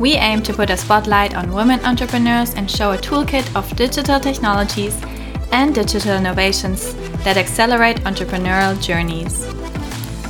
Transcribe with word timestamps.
We 0.00 0.14
aim 0.14 0.42
to 0.42 0.52
put 0.52 0.70
a 0.70 0.76
spotlight 0.76 1.36
on 1.36 1.52
women 1.52 1.78
entrepreneurs 1.84 2.54
and 2.54 2.68
show 2.68 2.90
a 2.90 2.98
toolkit 2.98 3.54
of 3.54 3.76
digital 3.76 4.18
technologies 4.18 5.00
and 5.52 5.72
digital 5.72 6.16
innovations 6.16 6.94
that 7.22 7.36
accelerate 7.36 7.98
entrepreneurial 7.98 8.80
journeys. 8.82 9.46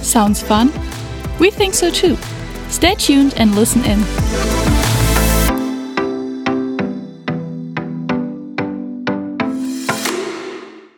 Sounds 0.06 0.42
fun? 0.42 0.70
We 1.40 1.50
think 1.50 1.72
so 1.72 1.90
too. 1.90 2.16
Stay 2.68 2.94
tuned 2.94 3.32
and 3.38 3.54
listen 3.54 3.82
in. 3.86 4.00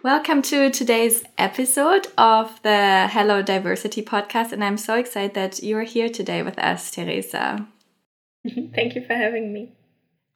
Welcome 0.02 0.42
to 0.42 0.70
today's 0.70 1.22
episode 1.38 2.08
of 2.18 2.60
the 2.62 3.06
Hello 3.12 3.42
Diversity 3.42 4.02
podcast, 4.02 4.50
and 4.50 4.64
I'm 4.64 4.76
so 4.76 4.94
excited 4.94 5.34
that 5.34 5.62
you're 5.62 5.84
here 5.84 6.08
today 6.08 6.42
with 6.42 6.58
us, 6.58 6.90
Teresa. 6.90 7.68
Thank 8.74 8.94
you 8.94 9.04
for 9.04 9.14
having 9.14 9.52
me. 9.52 9.72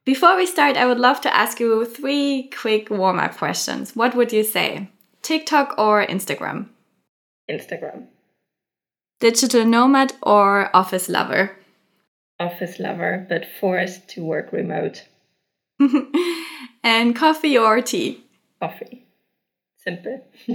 Before 0.05 0.35
we 0.35 0.45
start, 0.45 0.77
I 0.77 0.85
would 0.85 0.99
love 0.99 1.21
to 1.21 1.35
ask 1.35 1.59
you 1.59 1.85
three 1.85 2.49
quick 2.49 2.89
warm 2.89 3.19
up 3.19 3.37
questions. 3.37 3.95
What 3.95 4.15
would 4.15 4.33
you 4.33 4.43
say? 4.43 4.89
TikTok 5.21 5.75
or 5.77 6.05
Instagram? 6.05 6.69
Instagram. 7.49 8.07
Digital 9.19 9.65
nomad 9.65 10.13
or 10.23 10.75
office 10.75 11.07
lover? 11.07 11.55
Office 12.39 12.79
lover, 12.79 13.27
but 13.29 13.45
forced 13.59 14.09
to 14.09 14.23
work 14.23 14.51
remote. 14.51 15.05
and 16.83 17.15
coffee 17.15 17.55
or 17.55 17.81
tea? 17.81 18.23
Coffee. 18.59 19.05
Simple. 19.83 20.21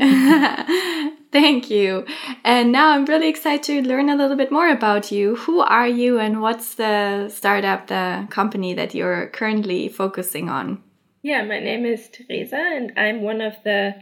Thank 1.33 1.69
you. 1.69 2.07
And 2.45 2.71
now 2.71 2.91
I'm 2.91 3.05
really 3.07 3.29
excited 3.29 3.65
to 3.65 3.89
learn 3.89 4.09
a 4.09 4.15
little 4.15 4.37
bit 4.37 4.53
more 4.53 4.69
about 4.69 5.11
you. 5.11 5.35
Who 5.35 5.61
are 5.61 5.89
you 5.89 6.21
and 6.21 6.41
what's 6.41 6.77
the 6.77 7.29
startup, 7.29 7.89
the 7.89 8.29
company 8.31 8.75
that 8.75 8.95
you're 8.95 9.27
currently 9.31 9.89
focusing 9.89 10.49
on? 10.49 10.81
Yeah, 11.23 11.43
my 11.43 11.59
name 11.59 11.85
is 11.85 12.09
Teresa 12.09 12.57
and 12.57 12.93
I'm 12.97 13.23
one 13.23 13.41
of 13.41 13.55
the 13.65 13.97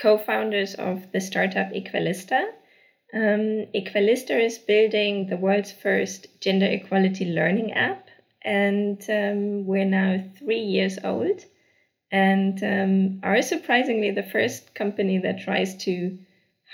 co 0.00 0.16
founders 0.16 0.76
of 0.76 1.10
the 1.10 1.20
startup 1.20 1.72
Equalista. 1.72 2.44
Um, 3.12 3.66
Equalista 3.74 4.40
is 4.40 4.58
building 4.58 5.26
the 5.26 5.38
world's 5.38 5.72
first 5.72 6.40
gender 6.40 6.66
equality 6.66 7.24
learning 7.24 7.72
app, 7.72 8.06
and 8.44 9.02
um, 9.08 9.66
we're 9.66 9.86
now 9.86 10.22
three 10.38 10.60
years 10.60 10.98
old 11.02 11.40
and 12.10 12.62
um, 12.62 13.20
are 13.22 13.42
surprisingly 13.42 14.10
the 14.10 14.22
first 14.22 14.74
company 14.74 15.18
that 15.18 15.40
tries 15.40 15.76
to 15.84 16.18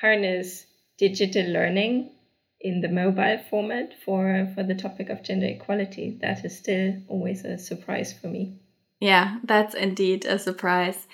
harness 0.01 0.67
digital 0.99 1.51
learning 1.51 2.11
in 2.61 2.81
the 2.81 2.89
mobile 2.89 3.39
format 3.51 3.93
for, 4.05 4.49
for 4.55 4.63
the 4.63 4.75
topic 4.75 5.11
of 5.11 5.23
gender 5.23 5.47
equality. 5.47 6.19
That 6.23 6.45
is 6.45 6.57
still 6.57 6.95
always 7.09 7.45
a 7.45 7.59
surprise 7.59 8.13
for 8.13 8.29
me. 8.29 8.59
Yeah, 9.01 9.39
that's 9.45 9.75
indeed 9.75 10.25
a 10.25 10.39
surprise. 10.39 11.07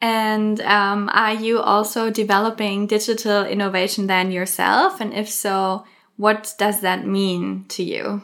And 0.00 0.60
um, 0.60 1.08
are 1.12 1.34
you 1.34 1.60
also 1.60 2.10
developing 2.10 2.86
digital 2.86 3.44
innovation 3.44 4.06
then 4.06 4.30
yourself? 4.30 5.00
And 5.00 5.14
if 5.14 5.28
so, 5.28 5.84
what 6.16 6.54
does 6.58 6.80
that 6.80 7.06
mean 7.06 7.64
to 7.68 7.82
you? 7.82 8.22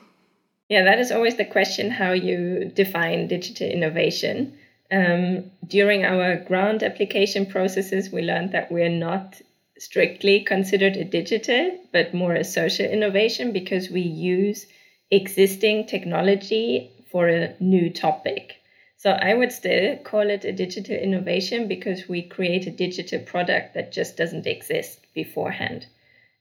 Yeah, 0.68 0.84
that 0.84 0.98
is 0.98 1.10
always 1.10 1.36
the 1.36 1.44
question 1.44 1.90
how 1.90 2.12
you 2.12 2.70
define 2.74 3.28
digital 3.28 3.68
innovation. 3.68 4.58
Um, 4.94 5.50
during 5.66 6.04
our 6.04 6.36
grant 6.36 6.84
application 6.84 7.46
processes, 7.46 8.12
we 8.12 8.22
learned 8.22 8.52
that 8.52 8.70
we're 8.70 8.88
not 8.88 9.40
strictly 9.76 10.44
considered 10.44 10.96
a 10.96 11.04
digital, 11.04 11.76
but 11.92 12.14
more 12.14 12.34
a 12.34 12.44
social 12.44 12.86
innovation 12.86 13.52
because 13.52 13.90
we 13.90 14.02
use 14.02 14.66
existing 15.10 15.86
technology 15.86 16.92
for 17.10 17.26
a 17.26 17.56
new 17.58 17.90
topic. 17.90 18.60
So 18.96 19.10
I 19.10 19.34
would 19.34 19.50
still 19.50 19.96
call 19.96 20.30
it 20.30 20.44
a 20.44 20.52
digital 20.52 20.94
innovation 20.96 21.66
because 21.66 22.08
we 22.08 22.22
create 22.22 22.68
a 22.68 22.70
digital 22.70 23.18
product 23.18 23.74
that 23.74 23.90
just 23.90 24.16
doesn't 24.16 24.46
exist 24.46 25.00
beforehand. 25.12 25.86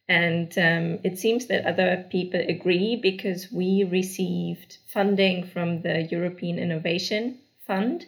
And 0.08 0.56
um, 0.60 1.00
it 1.04 1.18
seems 1.18 1.48
that 1.48 1.66
other 1.66 2.06
people 2.12 2.40
agree 2.40 2.98
because 3.02 3.52
we 3.52 3.84
received 3.84 4.78
funding 4.88 5.44
from 5.44 5.82
the 5.82 6.04
European 6.04 6.60
Innovation 6.60 7.40
Fund 7.66 8.06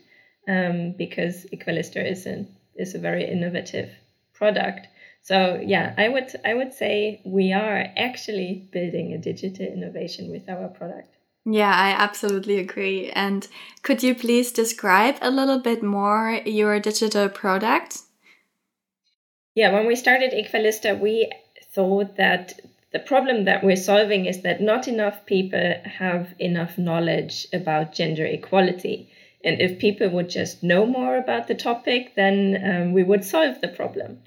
um, 0.47 0.93
because 0.97 1.45
Equalista 1.53 2.03
is, 2.05 2.25
an, 2.25 2.47
is 2.75 2.95
a 2.95 2.99
very 2.99 3.25
innovative 3.29 3.89
product. 4.33 4.87
So 5.21 5.59
yeah, 5.65 5.95
I 5.97 6.07
would 6.07 6.29
I 6.45 6.53
would 6.53 6.71
say 6.71 7.19
we 7.25 7.51
are 7.51 7.87
actually 7.97 8.69
building 8.71 9.13
a 9.13 9.17
digital 9.17 9.65
innovation 9.65 10.29
with 10.29 10.47
our 10.47 10.67
product. 10.67 11.15
Yeah, 11.45 11.73
I 11.73 11.89
absolutely 11.91 12.59
agree. 12.59 13.09
And 13.09 13.47
could 13.81 14.03
you 14.03 14.13
please 14.13 14.51
describe 14.51 15.15
a 15.21 15.31
little 15.31 15.59
bit 15.59 15.81
more 15.81 16.41
your 16.45 16.79
digital 16.79 17.29
product? 17.29 17.99
Yeah, 19.55 19.71
when 19.73 19.87
we 19.87 19.95
started 19.95 20.31
Equalista, 20.31 20.99
we 20.99 21.31
thought 21.73 22.17
that 22.17 22.59
the 22.91 22.99
problem 22.99 23.45
that 23.45 23.63
we're 23.63 23.75
solving 23.75 24.25
is 24.25 24.41
that 24.41 24.61
not 24.61 24.87
enough 24.87 25.25
people 25.25 25.73
have 25.85 26.33
enough 26.39 26.77
knowledge 26.77 27.47
about 27.51 27.93
gender 27.93 28.25
equality. 28.25 29.09
And 29.45 29.61
if 29.61 29.79
people 29.79 30.09
would 30.09 30.29
just 30.29 30.63
know 30.63 30.85
more 30.85 31.17
about 31.17 31.47
the 31.47 31.55
topic, 31.55 32.15
then 32.15 32.61
um, 32.65 32.93
we 32.93 33.03
would 33.03 33.23
solve 33.23 33.61
the 33.61 33.69
problem 33.69 34.23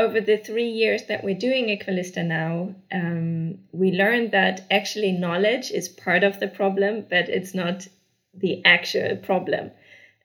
over 0.00 0.20
the 0.20 0.38
three 0.38 0.68
years 0.68 1.04
that 1.04 1.22
we're 1.22 1.34
doing 1.34 1.66
Equalista 1.66 2.24
now, 2.24 2.74
um, 2.90 3.58
we 3.72 3.90
learned 3.92 4.30
that 4.32 4.66
actually 4.70 5.12
knowledge 5.12 5.70
is 5.70 5.88
part 5.88 6.24
of 6.24 6.40
the 6.40 6.48
problem, 6.48 7.04
but 7.08 7.28
it's 7.28 7.54
not 7.54 7.86
the 8.32 8.64
actual 8.64 9.16
problem. 9.16 9.70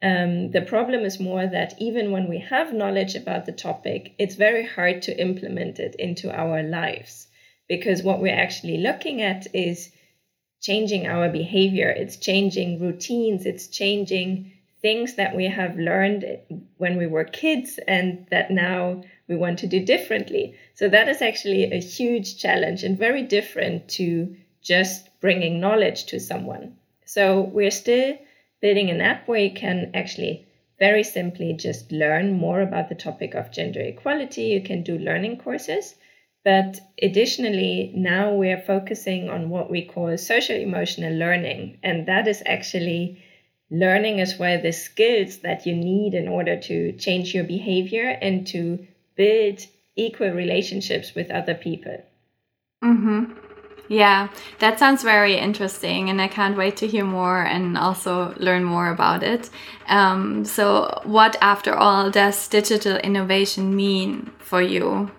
Um, 0.02 0.52
the 0.52 0.62
problem 0.62 1.02
is 1.04 1.20
more 1.20 1.46
that 1.48 1.74
even 1.80 2.12
when 2.12 2.30
we 2.30 2.40
have 2.40 2.74
knowledge 2.74 3.16
about 3.16 3.46
the 3.46 3.52
topic, 3.52 4.14
it's 4.18 4.36
very 4.36 4.66
hard 4.66 5.02
to 5.04 5.20
implement 5.20 5.80
it 5.80 5.96
into 5.96 6.32
our 6.32 6.64
lives 6.64 7.28
because 7.68 8.04
what 8.04 8.22
we're 8.22 8.44
actually 8.46 8.78
looking 8.78 9.22
at 9.22 9.48
is 9.54 9.92
changing 10.66 11.06
our 11.06 11.30
behavior, 11.30 11.90
it's 11.90 12.18
changing 12.18 12.82
routines, 12.82 13.46
it's 13.46 13.68
changing 13.68 14.52
things 14.82 15.14
that 15.16 15.36
we 15.36 15.46
have 15.46 15.78
learned 15.78 16.26
when 16.78 16.98
we 16.98 17.06
were 17.06 17.24
kids 17.24 17.80
and 17.88 18.26
that 18.32 18.50
now 18.50 19.04
we 19.28 19.36
want 19.36 19.60
to 19.60 19.68
do 19.68 19.86
differently. 19.86 20.56
So 20.74 20.90
that 20.90 21.08
is 21.08 21.22
actually 21.22 21.64
a 21.72 21.80
huge 21.80 22.38
challenge 22.38 22.84
and 22.84 22.98
very 22.98 23.22
different 23.22 23.88
to 24.00 24.36
just 24.64 25.08
bringing 25.22 25.60
knowledge 25.60 26.06
to 26.08 26.20
someone. 26.20 26.76
So 27.06 27.42
we're 27.42 27.70
still 27.84 28.18
building 28.60 28.90
an 28.90 29.02
app 29.02 29.28
where 29.28 29.42
you 29.42 29.54
can 29.54 29.92
actually 29.94 30.48
very 30.80 31.04
simply 31.04 31.54
just 31.54 31.92
learn 31.92 32.34
more 32.34 32.62
about 32.62 32.90
the 32.90 32.96
topic 32.96 33.36
of 33.36 33.52
gender 33.52 33.82
equality. 33.82 34.46
You 34.46 34.62
can 34.62 34.82
do 34.82 34.98
learning 34.98 35.38
courses. 35.38 35.96
But 36.46 36.80
additionally, 37.02 37.92
now 37.96 38.32
we're 38.32 38.62
focusing 38.62 39.30
on 39.30 39.50
what 39.50 39.72
we 39.72 39.84
call 39.84 40.16
social 40.16 40.56
emotional 40.56 41.12
learning. 41.12 41.80
And 41.82 42.06
that 42.06 42.28
is 42.28 42.44
actually 42.46 43.24
learning 43.72 44.22
as 44.22 44.38
well 44.38 44.62
the 44.62 44.72
skills 44.72 45.40
that 45.40 45.66
you 45.66 45.76
need 45.76 46.14
in 46.14 46.28
order 46.28 46.56
to 46.56 46.92
change 46.94 47.34
your 47.34 47.46
behavior 47.46 48.10
and 48.22 48.46
to 48.48 48.86
build 49.16 49.60
equal 49.96 50.30
relationships 50.30 51.16
with 51.16 51.32
other 51.32 51.56
people. 51.56 51.98
Mm-hmm. 52.84 53.34
Yeah, 53.88 54.30
that 54.60 54.78
sounds 54.78 55.04
very 55.04 55.36
interesting, 55.38 56.10
and 56.10 56.20
I 56.20 56.28
can't 56.28 56.58
wait 56.58 56.78
to 56.78 56.88
hear 56.88 57.06
more 57.06 57.44
and 57.44 57.78
also 57.78 58.34
learn 58.38 58.64
more 58.64 58.90
about 58.90 59.22
it. 59.22 59.50
Um, 59.88 60.44
so, 60.44 61.02
what, 61.04 61.36
after 61.40 61.76
all, 61.76 62.10
does 62.10 62.48
digital 62.48 62.98
innovation 62.98 63.76
mean 63.76 64.32
for 64.40 64.62
you? 64.62 65.12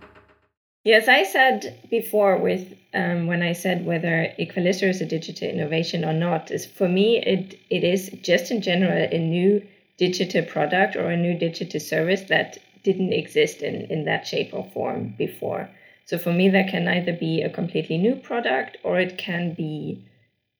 Yes, 0.86 1.08
I 1.08 1.24
said 1.24 1.80
before 1.90 2.38
with 2.38 2.72
um, 2.94 3.26
when 3.26 3.42
I 3.42 3.54
said 3.54 3.84
whether 3.84 4.32
Equalista 4.38 4.88
is 4.88 5.00
a 5.00 5.04
digital 5.04 5.48
innovation 5.48 6.04
or 6.04 6.12
not, 6.12 6.52
is 6.52 6.64
for 6.64 6.88
me 6.88 7.18
it 7.18 7.58
it 7.70 7.82
is 7.82 8.08
just 8.22 8.52
in 8.52 8.62
general 8.62 9.08
a 9.10 9.18
new 9.18 9.66
digital 9.96 10.44
product 10.44 10.94
or 10.94 11.10
a 11.10 11.16
new 11.16 11.36
digital 11.36 11.80
service 11.80 12.20
that 12.28 12.58
didn't 12.84 13.12
exist 13.12 13.62
in, 13.62 13.90
in 13.90 14.04
that 14.04 14.28
shape 14.28 14.54
or 14.54 14.70
form 14.72 15.16
before. 15.18 15.68
So 16.04 16.18
for 16.18 16.32
me, 16.32 16.50
that 16.50 16.68
can 16.68 16.86
either 16.86 17.14
be 17.14 17.42
a 17.42 17.50
completely 17.50 17.98
new 17.98 18.14
product 18.14 18.76
or 18.84 19.00
it 19.00 19.18
can 19.18 19.54
be 19.54 20.06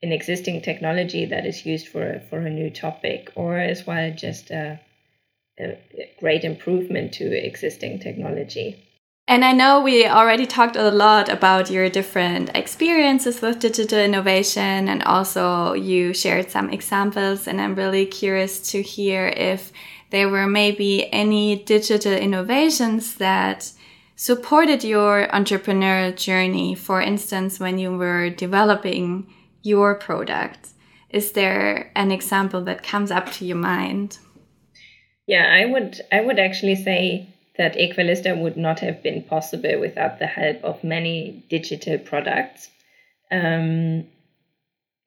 an 0.02 0.10
existing 0.10 0.62
technology 0.62 1.24
that 1.26 1.46
is 1.46 1.64
used 1.64 1.86
for 1.86 2.20
for 2.28 2.40
a 2.40 2.50
new 2.50 2.70
topic, 2.70 3.30
or 3.36 3.60
as 3.60 3.86
well 3.86 4.10
just 4.10 4.50
a, 4.50 4.80
a 5.60 5.78
great 6.18 6.42
improvement 6.42 7.12
to 7.12 7.46
existing 7.46 8.00
technology. 8.00 8.82
And 9.28 9.44
I 9.44 9.52
know 9.52 9.80
we 9.80 10.06
already 10.06 10.46
talked 10.46 10.76
a 10.76 10.90
lot 10.90 11.28
about 11.28 11.68
your 11.68 11.90
different 11.90 12.50
experiences 12.54 13.40
with 13.40 13.58
digital 13.58 13.98
innovation, 13.98 14.88
and 14.88 15.02
also 15.02 15.72
you 15.72 16.14
shared 16.14 16.50
some 16.50 16.70
examples. 16.70 17.48
And 17.48 17.60
I'm 17.60 17.74
really 17.74 18.06
curious 18.06 18.60
to 18.70 18.82
hear 18.82 19.26
if 19.26 19.72
there 20.10 20.28
were 20.28 20.46
maybe 20.46 21.12
any 21.12 21.56
digital 21.56 22.12
innovations 22.12 23.16
that 23.16 23.72
supported 24.14 24.84
your 24.84 25.26
entrepreneurial 25.32 26.16
journey. 26.16 26.76
For 26.76 27.02
instance, 27.02 27.58
when 27.58 27.80
you 27.80 27.96
were 27.96 28.30
developing 28.30 29.26
your 29.62 29.96
product, 29.96 30.68
is 31.10 31.32
there 31.32 31.90
an 31.96 32.12
example 32.12 32.62
that 32.62 32.84
comes 32.84 33.10
up 33.10 33.32
to 33.32 33.44
your 33.44 33.56
mind? 33.56 34.18
Yeah, 35.26 35.52
I 35.52 35.66
would. 35.66 36.00
I 36.12 36.20
would 36.20 36.38
actually 36.38 36.76
say 36.76 37.35
that 37.58 37.76
Equalista 37.76 38.38
would 38.38 38.56
not 38.56 38.80
have 38.80 39.02
been 39.02 39.22
possible 39.22 39.80
without 39.80 40.18
the 40.18 40.26
help 40.26 40.62
of 40.62 40.84
many 40.84 41.44
digital 41.48 41.98
products. 41.98 42.68
Um, 43.30 44.06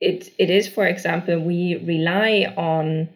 it, 0.01 0.33
it 0.37 0.49
is, 0.49 0.67
for 0.67 0.85
example, 0.85 1.39
we 1.39 1.75
rely 1.75 2.53
on 2.55 3.09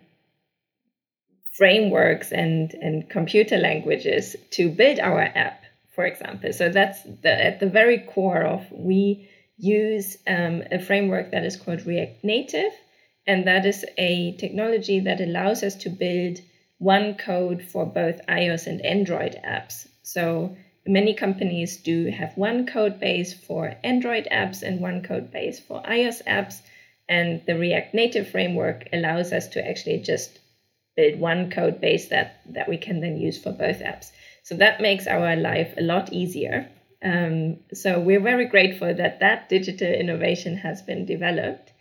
frameworks 1.54 2.32
and, 2.32 2.74
and 2.74 3.10
computer 3.10 3.58
languages 3.58 4.36
to 4.52 4.70
build 4.70 5.00
our 5.00 5.22
app, 5.22 5.64
for 5.96 6.06
example. 6.06 6.52
So 6.52 6.70
that's 6.70 7.04
the, 7.04 7.46
at 7.46 7.60
the 7.60 7.70
very 7.70 8.00
core 8.00 8.44
of 8.44 8.66
we 8.72 9.30
use 9.58 10.18
um, 10.28 10.64
a 10.72 10.80
framework 10.80 11.32
that 11.32 11.46
is 11.46 11.56
called 11.56 11.86
React 11.86 12.24
Native, 12.24 12.74
and 13.28 13.48
that 13.48 13.66
is 13.66 13.86
a 13.98 14.36
technology 14.38 15.00
that 15.02 15.22
allows 15.22 15.64
us 15.64 15.76
to 15.76 15.90
build 15.90 16.40
one 16.84 17.16
code 17.16 17.64
for 17.64 17.86
both 17.86 18.26
iOS 18.28 18.68
and 18.68 18.82
Android 18.86 19.40
apps. 19.46 19.88
So 20.04 20.58
many 20.86 21.14
companies 21.14 21.78
do 21.78 22.08
have 22.08 22.36
one 22.36 22.68
code 22.68 23.00
base 23.00 23.34
for 23.34 23.74
Android 23.84 24.28
apps 24.30 24.62
and 24.62 24.82
one 24.82 25.02
code 25.02 25.32
base 25.32 25.60
for 25.60 25.82
iOS 25.84 26.22
apps. 26.28 26.62
And 27.08 27.42
the 27.46 27.58
React 27.58 27.94
Native 27.94 28.30
framework 28.30 28.90
allows 28.92 29.32
us 29.32 29.48
to 29.50 29.66
actually 29.66 30.00
just 30.00 30.40
build 30.96 31.20
one 31.20 31.50
code 31.50 31.80
base 31.80 32.10
that, 32.10 32.42
that 32.54 32.70
we 32.70 32.78
can 32.78 33.00
then 33.00 33.18
use 33.18 33.42
for 33.42 33.52
both 33.52 33.80
apps. 33.80 34.12
So 34.44 34.56
that 34.56 34.82
makes 34.82 35.08
our 35.08 35.36
life 35.38 35.74
a 35.78 35.82
lot 35.82 36.12
easier. 36.12 36.70
Um, 37.04 37.60
so 37.74 38.00
we're 38.00 38.22
very 38.22 38.48
grateful 38.48 38.94
that 38.94 39.20
that 39.22 39.50
digital 39.50 39.88
innovation 39.88 40.58
has 40.58 40.82
been 40.82 41.06
developed 41.06 41.72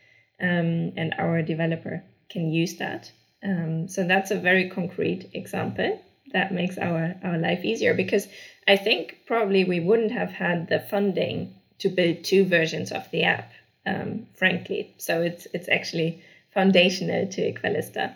um, 0.41 0.93
and 0.97 1.15
our 1.19 1.43
developer 1.43 2.05
can 2.31 2.51
use 2.51 2.77
that. 2.79 3.11
Um, 3.43 3.89
so 3.89 4.05
that's 4.05 4.31
a 4.31 4.39
very 4.39 4.71
concrete 4.71 5.31
example 5.35 6.01
that 6.33 6.53
makes 6.53 6.79
our, 6.79 7.15
our 7.23 7.39
life 7.39 7.65
easier 7.65 7.95
because 7.95 8.27
I 8.67 8.77
think 8.77 9.19
probably 9.27 9.65
we 9.65 9.81
wouldn't 9.81 10.13
have 10.13 10.31
had 10.31 10.69
the 10.69 10.81
funding 10.81 11.55
to 11.81 11.89
build 11.89 12.25
two 12.25 12.45
versions 12.45 12.93
of 12.93 13.11
the 13.11 13.25
app, 13.25 13.53
um, 13.85 14.27
frankly. 14.35 14.95
So 14.99 15.23
it's 15.23 15.47
it's 15.53 15.69
actually 15.69 16.23
foundational 16.55 17.27
to 17.27 17.53
Equalista. 17.53 18.15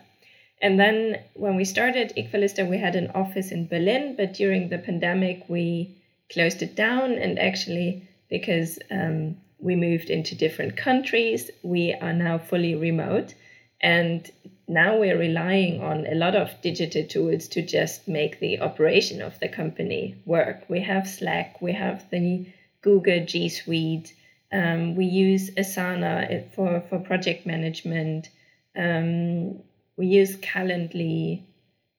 And 0.62 0.78
then 0.80 1.20
when 1.34 1.56
we 1.56 1.64
started 1.64 2.12
Equalista, 2.16 2.68
we 2.68 2.78
had 2.78 2.96
an 2.96 3.10
office 3.10 3.50
in 3.52 3.66
Berlin, 3.66 4.14
but 4.16 4.34
during 4.34 4.68
the 4.68 4.78
pandemic, 4.78 5.44
we 5.48 5.94
closed 6.32 6.62
it 6.62 6.74
down. 6.74 7.12
And 7.12 7.38
actually, 7.38 8.08
because 8.30 8.78
um, 8.90 9.36
we 9.58 9.76
moved 9.76 10.08
into 10.08 10.34
different 10.34 10.76
countries, 10.76 11.50
we 11.62 11.92
are 11.94 12.12
now 12.12 12.38
fully 12.38 12.74
remote. 12.74 13.34
And 13.80 14.30
now 14.68 14.98
we're 14.98 15.18
relying 15.18 15.80
on 15.80 16.06
a 16.06 16.14
lot 16.14 16.34
of 16.34 16.60
digital 16.60 17.04
tools 17.04 17.48
to 17.48 17.62
just 17.62 18.08
make 18.08 18.40
the 18.40 18.60
operation 18.60 19.22
of 19.22 19.38
the 19.38 19.48
company 19.48 20.16
work. 20.24 20.64
We 20.68 20.80
have 20.80 21.08
Slack, 21.08 21.62
we 21.62 21.72
have 21.72 22.08
the 22.10 22.46
Google 22.82 23.24
G 23.24 23.48
Suite, 23.48 24.14
um, 24.52 24.96
we 24.96 25.04
use 25.04 25.50
Asana 25.50 26.50
for, 26.52 26.82
for 26.88 26.98
project 26.98 27.46
management, 27.46 28.28
um, 28.76 29.60
we 29.96 30.06
use 30.06 30.36
Calendly. 30.36 31.42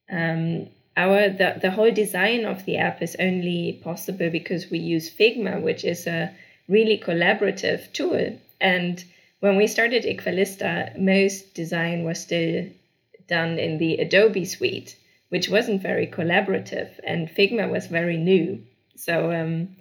Um, 0.10 0.68
our 0.96 1.30
the, 1.30 1.60
the 1.62 1.72
whole 1.72 1.92
design 1.92 2.46
of 2.46 2.66
the 2.66 2.78
app 2.78 3.02
is 3.02 3.16
only 3.20 3.80
possible 3.84 4.30
because 4.30 4.70
we 4.70 4.80
use 4.80 5.14
Figma, 5.14 5.62
which 5.62 5.84
is 5.84 6.08
a 6.08 6.34
really 6.68 6.98
collaborative 6.98 7.92
tool. 7.94 8.40
And 8.60 9.04
when 9.40 9.56
we 9.56 9.68
started 9.68 10.04
Equalista, 10.04 10.98
most 10.98 11.54
design 11.54 12.04
was 12.04 12.20
still 12.20 12.68
done 13.28 13.60
in 13.60 13.78
the 13.78 13.98
Adobe 13.98 14.46
suite, 14.46 14.98
which 15.30 15.50
wasn't 15.50 15.82
very 15.82 16.08
collaborative, 16.08 16.90
and 17.04 17.30
Figma 17.30 17.70
was 17.70 17.88
very 17.88 18.18
new. 18.18 18.64
So 18.96 19.32
um, 19.32 19.76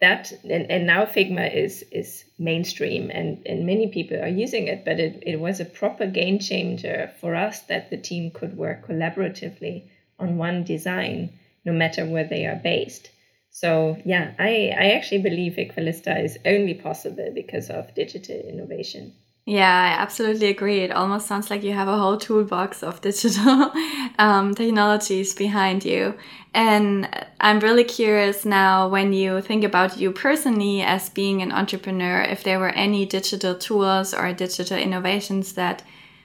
that 0.00 0.32
and, 0.44 0.70
and 0.70 0.86
now 0.86 1.04
Figma 1.04 1.54
is 1.54 1.84
is 1.90 2.24
mainstream 2.38 3.10
and, 3.10 3.46
and 3.46 3.64
many 3.64 3.88
people 3.88 4.20
are 4.20 4.28
using 4.28 4.66
it, 4.66 4.84
but 4.84 5.00
it, 5.00 5.22
it 5.26 5.40
was 5.40 5.60
a 5.60 5.64
proper 5.64 6.06
game 6.06 6.38
changer 6.38 7.10
for 7.20 7.34
us 7.34 7.60
that 7.62 7.90
the 7.90 7.96
team 7.96 8.30
could 8.30 8.56
work 8.56 8.86
collaboratively 8.86 9.84
on 10.18 10.36
one 10.36 10.64
design, 10.64 11.30
no 11.64 11.72
matter 11.72 12.04
where 12.04 12.24
they 12.24 12.44
are 12.46 12.56
based. 12.56 13.10
So 13.56 13.96
yeah, 14.04 14.34
I, 14.38 14.70
I 14.78 14.90
actually 14.90 15.22
believe 15.22 15.54
Equalista 15.54 16.22
is 16.22 16.36
only 16.44 16.74
possible 16.74 17.32
because 17.34 17.70
of 17.70 17.94
digital 17.94 18.36
innovation. 18.38 19.14
Yeah, 19.46 19.72
I 19.72 20.02
absolutely 20.02 20.48
agree. 20.48 20.80
It 20.80 20.90
almost 20.92 21.26
sounds 21.26 21.48
like 21.48 21.62
you 21.62 21.72
have 21.72 21.88
a 21.88 21.96
whole 21.96 22.18
toolbox 22.18 22.82
of 22.82 23.00
digital 23.10 23.72
um, 24.18 24.54
technologies 24.54 25.34
behind 25.34 25.86
you. 25.86 26.12
And 26.52 27.08
I'm 27.40 27.60
really 27.60 27.84
curious 27.84 28.44
now 28.44 28.88
when 28.88 29.14
you 29.14 29.40
think 29.40 29.64
about 29.64 29.96
you 29.96 30.12
personally 30.12 30.82
as 30.82 31.08
being 31.08 31.40
an 31.40 31.50
entrepreneur, 31.50 32.20
if 32.20 32.44
there 32.44 32.58
were 32.58 32.76
any 32.76 33.06
digital 33.06 33.54
tools 33.54 34.12
or 34.12 34.34
digital 34.34 34.76
innovations 34.76 35.54
that 35.54 35.82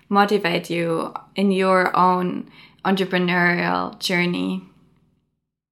motivate 0.09 0.69
you 0.69 1.13
in 1.37 1.53
your 1.53 1.95
own 1.95 2.51
entrepreneurial 2.83 3.97
journey. 3.99 4.63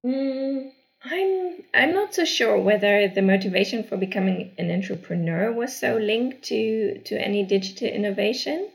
Mm, 0.02 0.70
I'm 1.02 1.62
I'm 1.72 1.92
not 1.94 2.14
so 2.14 2.24
sure 2.24 2.58
whether 2.58 3.08
the 3.08 3.22
motivation 3.22 3.84
for 3.84 3.96
becoming 3.96 4.52
an 4.58 4.70
entrepreneur 4.70 5.50
was 5.50 5.74
so 5.74 5.96
linked 5.96 6.42
to 6.44 7.00
to 7.04 7.16
any 7.16 7.42
digital 7.42 7.88
innovation. 7.88 8.68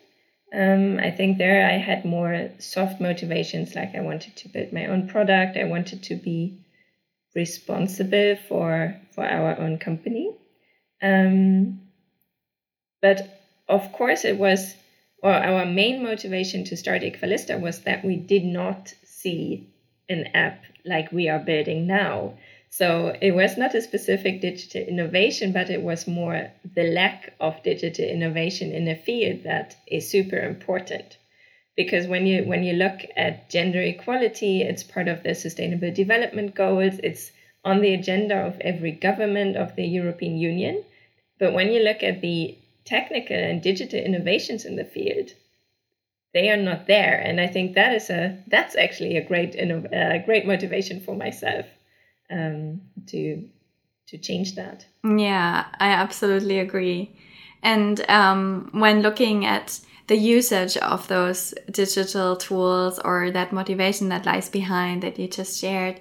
Um, 0.53 0.99
I 0.99 1.11
think 1.11 1.37
there 1.37 1.67
I 1.67 1.77
had 1.77 2.05
more 2.05 2.49
soft 2.59 2.99
motivations, 3.01 3.75
like 3.75 3.93
I 3.93 4.01
wanted 4.01 4.35
to 4.37 4.49
build 4.49 4.73
my 4.73 4.87
own 4.87 5.07
product. 5.07 5.57
I 5.57 5.65
wanted 5.65 6.03
to 6.03 6.15
be 6.15 6.65
responsible 7.35 8.37
for 8.47 8.95
for 9.11 9.25
our 9.25 9.59
own 9.59 9.77
company. 9.77 10.35
Um, 11.01 11.81
but 13.01 13.39
of 13.67 13.91
course, 13.91 14.25
it 14.25 14.37
was, 14.37 14.73
or 15.21 15.31
our 15.31 15.65
main 15.65 16.01
motivation 16.01 16.63
to 16.65 16.77
start 16.77 17.03
Equalista 17.03 17.59
was 17.59 17.81
that 17.81 18.03
we 18.03 18.15
did 18.15 18.43
not 18.43 18.93
see 19.03 19.69
an 20.09 20.27
app 20.33 20.63
like 20.85 21.11
we 21.11 21.27
are 21.29 21.39
building 21.39 21.87
now. 21.87 22.37
So 22.69 23.15
it 23.21 23.31
was 23.31 23.57
not 23.57 23.73
a 23.73 23.81
specific 23.81 24.41
digital 24.41 24.81
innovation, 24.81 25.53
but 25.53 25.69
it 25.69 25.81
was 25.81 26.07
more 26.07 26.51
the 26.73 26.83
lack 26.83 27.33
of 27.39 27.63
digital 27.63 28.05
innovation 28.05 28.71
in 28.71 28.87
a 28.87 28.95
field 28.95 29.43
that 29.43 29.77
is 29.87 30.09
super 30.09 30.39
important. 30.39 31.17
Because 31.75 32.07
when 32.07 32.25
you 32.25 32.43
when 32.43 32.63
you 32.63 32.73
look 32.73 33.05
at 33.15 33.49
gender 33.49 33.81
equality, 33.81 34.61
it's 34.61 34.83
part 34.83 35.07
of 35.07 35.23
the 35.23 35.35
sustainable 35.35 35.91
development 35.91 36.55
goals. 36.55 36.99
It's 37.03 37.31
on 37.63 37.81
the 37.81 37.93
agenda 37.93 38.35
of 38.35 38.59
every 38.61 38.91
government 38.91 39.55
of 39.55 39.75
the 39.75 39.85
European 39.85 40.37
Union. 40.37 40.83
But 41.39 41.53
when 41.53 41.71
you 41.71 41.81
look 41.81 42.03
at 42.03 42.21
the 42.21 42.57
technical 42.85 43.35
and 43.37 43.61
digital 43.61 43.99
innovations 43.99 44.65
in 44.65 44.75
the 44.75 44.85
field, 44.85 45.31
they 46.35 46.49
are 46.51 46.57
not 46.57 46.85
there. 46.85 47.17
And 47.27 47.41
i 47.41 47.47
think 47.47 47.73
that 47.73 47.93
is 47.93 48.09
a 48.11 48.37
that's 48.47 48.75
actually 48.75 49.17
a 49.17 49.25
great 49.25 49.55
a 49.55 50.23
great 50.27 50.45
motivation 50.45 50.99
for 50.99 51.15
myself 51.15 51.65
um, 52.29 52.81
to 53.07 53.21
to 54.09 54.17
change 54.17 54.55
that. 54.55 54.85
Yeah 55.03 55.65
i 55.79 55.89
absolutely 55.89 56.59
agree. 56.59 57.01
And 57.63 58.07
um, 58.09 58.69
when 58.73 59.01
looking 59.01 59.45
at 59.45 59.79
the 60.07 60.17
usage 60.17 60.77
of 60.77 61.07
those 61.07 61.55
digital 61.71 62.35
tools 62.35 62.99
or 62.99 63.31
that 63.31 63.51
motivation 63.51 64.09
that 64.09 64.25
lies 64.27 64.49
behind 64.49 65.01
that 65.01 65.17
you 65.17 65.27
just 65.27 65.59
shared 65.59 65.99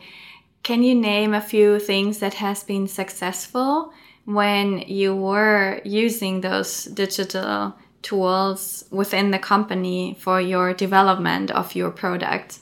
can 0.63 0.83
you 0.83 0.95
name 0.95 1.33
a 1.35 1.49
few 1.53 1.79
things 1.79 2.19
that 2.19 2.35
has 2.35 2.65
been 2.65 2.89
successful 2.89 3.93
when 4.25 4.79
you 4.79 5.15
were 5.15 5.81
using 5.85 6.41
those 6.41 6.85
digital 6.85 7.75
tools 8.05 8.85
within 8.91 9.33
the 9.33 9.39
company 9.39 10.17
for 10.21 10.41
your 10.41 10.73
development 10.73 11.51
of 11.51 11.75
your 11.75 11.91
product? 11.91 12.61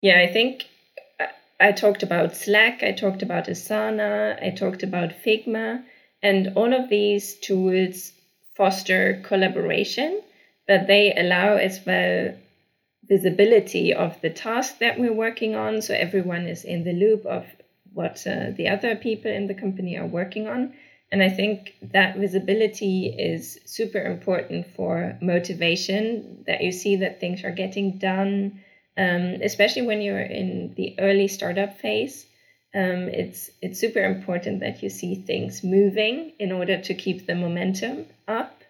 Yeah, 0.00 0.20
I 0.20 0.32
think 0.32 0.66
I 1.60 1.72
talked 1.72 2.02
about 2.02 2.34
Slack, 2.34 2.82
I 2.82 2.92
talked 2.92 3.22
about 3.22 3.46
Asana, 3.46 4.42
I 4.42 4.50
talked 4.50 4.82
about 4.82 5.10
Figma, 5.24 5.84
and 6.22 6.52
all 6.56 6.72
of 6.72 6.88
these 6.88 7.34
tools 7.34 8.12
foster 8.56 9.20
collaboration, 9.24 10.22
but 10.66 10.86
they 10.86 11.14
allow 11.14 11.56
as 11.56 11.84
well 11.86 12.34
visibility 13.08 13.92
of 13.92 14.20
the 14.22 14.30
task 14.30 14.78
that 14.78 14.98
we're 14.98 15.12
working 15.12 15.54
on. 15.54 15.82
So 15.82 15.94
everyone 15.94 16.46
is 16.46 16.64
in 16.64 16.84
the 16.84 16.92
loop 16.92 17.26
of 17.26 17.44
what 17.92 18.26
uh, 18.26 18.50
the 18.56 18.68
other 18.68 18.96
people 18.96 19.30
in 19.30 19.46
the 19.46 19.54
company 19.54 19.98
are 19.98 20.06
working 20.06 20.48
on. 20.48 20.74
And 21.12 21.22
I 21.22 21.28
think 21.28 21.74
that 21.92 22.16
visibility 22.16 23.08
is 23.08 23.60
super 23.66 24.00
important 24.00 24.66
for 24.74 25.18
motivation 25.20 26.42
that 26.46 26.62
you 26.62 26.72
see 26.72 26.96
that 26.96 27.20
things 27.20 27.44
are 27.44 27.52
getting 27.52 27.98
done, 27.98 28.62
um, 28.96 29.36
especially 29.42 29.82
when 29.82 30.00
you're 30.00 30.22
in 30.22 30.72
the 30.74 30.98
early 30.98 31.28
startup 31.28 31.78
phase. 31.78 32.24
Um, 32.74 33.10
it's 33.10 33.50
it's 33.60 33.78
super 33.78 34.02
important 34.02 34.60
that 34.60 34.82
you 34.82 34.88
see 34.88 35.14
things 35.14 35.62
moving 35.62 36.32
in 36.38 36.50
order 36.50 36.80
to 36.80 36.94
keep 36.94 37.26
the 37.26 37.34
momentum 37.34 38.06
up. 38.26 38.62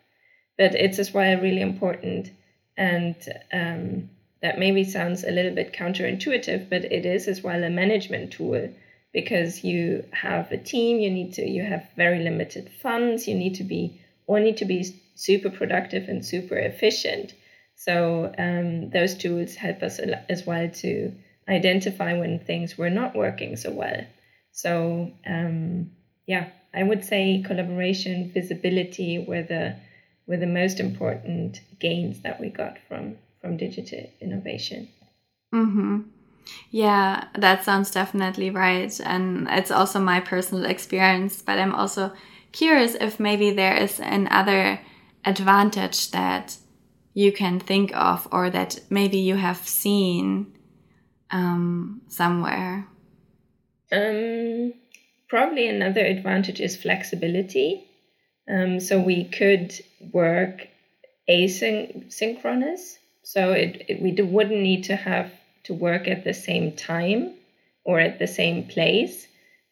But 0.59 0.75
it's 0.75 0.99
as 0.99 1.15
well 1.15 1.41
really 1.41 1.61
important, 1.61 2.33
and 2.77 3.15
um, 3.53 4.11
that 4.41 4.59
maybe 4.59 4.83
sounds 4.83 5.23
a 5.23 5.31
little 5.31 5.55
bit 5.55 5.73
counterintuitive, 5.73 6.69
but 6.69 6.85
it 6.85 7.07
is 7.07 7.29
as 7.29 7.41
well 7.43 7.63
a 7.63 7.71
management 7.71 8.33
tool 8.33 8.69
because 9.13 9.63
you 9.63 10.05
have 10.13 10.51
a 10.51 10.57
team, 10.59 10.99
you 10.99 11.11
need 11.11 11.35
to 11.35 11.47
you 11.47 11.63
have 11.63 11.89
very 11.97 12.21
limited 12.21 12.71
funds, 12.71 13.29
you 13.29 13.35
need 13.35 13.57
to 13.57 13.65
be 13.65 14.01
or 14.27 14.41
need 14.41 14.57
to 14.59 14.65
be 14.65 14.85
super 15.15 15.51
productive 15.51 16.09
and 16.09 16.25
super 16.25 16.57
efficient. 16.57 17.35
So 17.75 18.33
um, 18.39 18.91
those 18.91 19.17
tools 19.17 19.55
help 19.55 19.83
us 19.83 19.99
as 19.99 20.47
well 20.47 20.69
to 20.69 21.13
identify 21.49 22.19
when 22.19 22.39
things 22.39 22.79
were 22.79 22.91
not 22.91 23.15
working 23.15 23.57
so 23.57 23.71
well. 23.71 24.05
So 24.53 25.13
um, 25.27 25.91
yeah, 26.27 26.49
I 26.75 26.83
would 26.83 27.05
say 27.05 27.43
collaboration, 27.45 28.31
visibility 28.33 29.25
were 29.27 29.43
the 29.43 29.77
were 30.27 30.37
the 30.37 30.47
most 30.47 30.79
important 30.79 31.61
gains 31.81 32.21
that 32.21 32.41
we 32.41 32.49
got 32.49 32.79
from 32.89 33.17
from 33.41 33.57
digital 33.57 34.09
innovation. 34.21 34.89
Mm-hmm. 35.53 36.01
Yeah, 36.71 37.25
that 37.37 37.65
sounds 37.65 37.91
definitely 37.91 38.51
right. 38.51 38.99
And 39.01 39.47
it's 39.51 39.71
also 39.71 40.01
my 40.01 40.21
personal 40.21 40.65
experience. 40.65 41.43
But 41.43 41.59
I'm 41.59 41.75
also 41.75 42.13
curious 42.53 42.95
if 42.95 43.21
maybe 43.21 43.51
there 43.51 43.77
is 43.77 44.01
another 44.01 44.81
advantage 45.25 46.11
that 46.11 46.57
you 47.15 47.33
can 47.33 47.61
think 47.61 47.95
of 47.95 48.27
or 48.33 48.51
that 48.51 48.81
maybe 48.91 49.19
you 49.19 49.37
have 49.37 49.59
seen 49.59 50.57
um, 51.31 52.03
somewhere. 52.09 52.87
Um, 53.91 54.73
probably 55.29 55.69
another 55.69 56.05
advantage 56.05 56.61
is 56.61 56.77
flexibility. 56.77 57.87
Um, 58.49 58.81
so 58.81 59.01
we 59.01 59.25
could 59.25 59.73
work 60.13 60.67
asynchronous. 61.29 62.97
So 63.23 63.53
it, 63.53 63.85
it 63.89 64.03
we 64.03 64.13
wouldn't 64.13 64.61
need 64.61 64.85
to 64.85 64.97
have 64.97 65.31
to 65.65 65.75
work 65.75 66.09
at 66.09 66.25
the 66.25 66.35
same 66.35 66.73
time 66.73 67.35
or 67.85 68.01
at 68.01 68.19
the 68.19 68.27
same 68.27 68.67
place. 68.67 69.27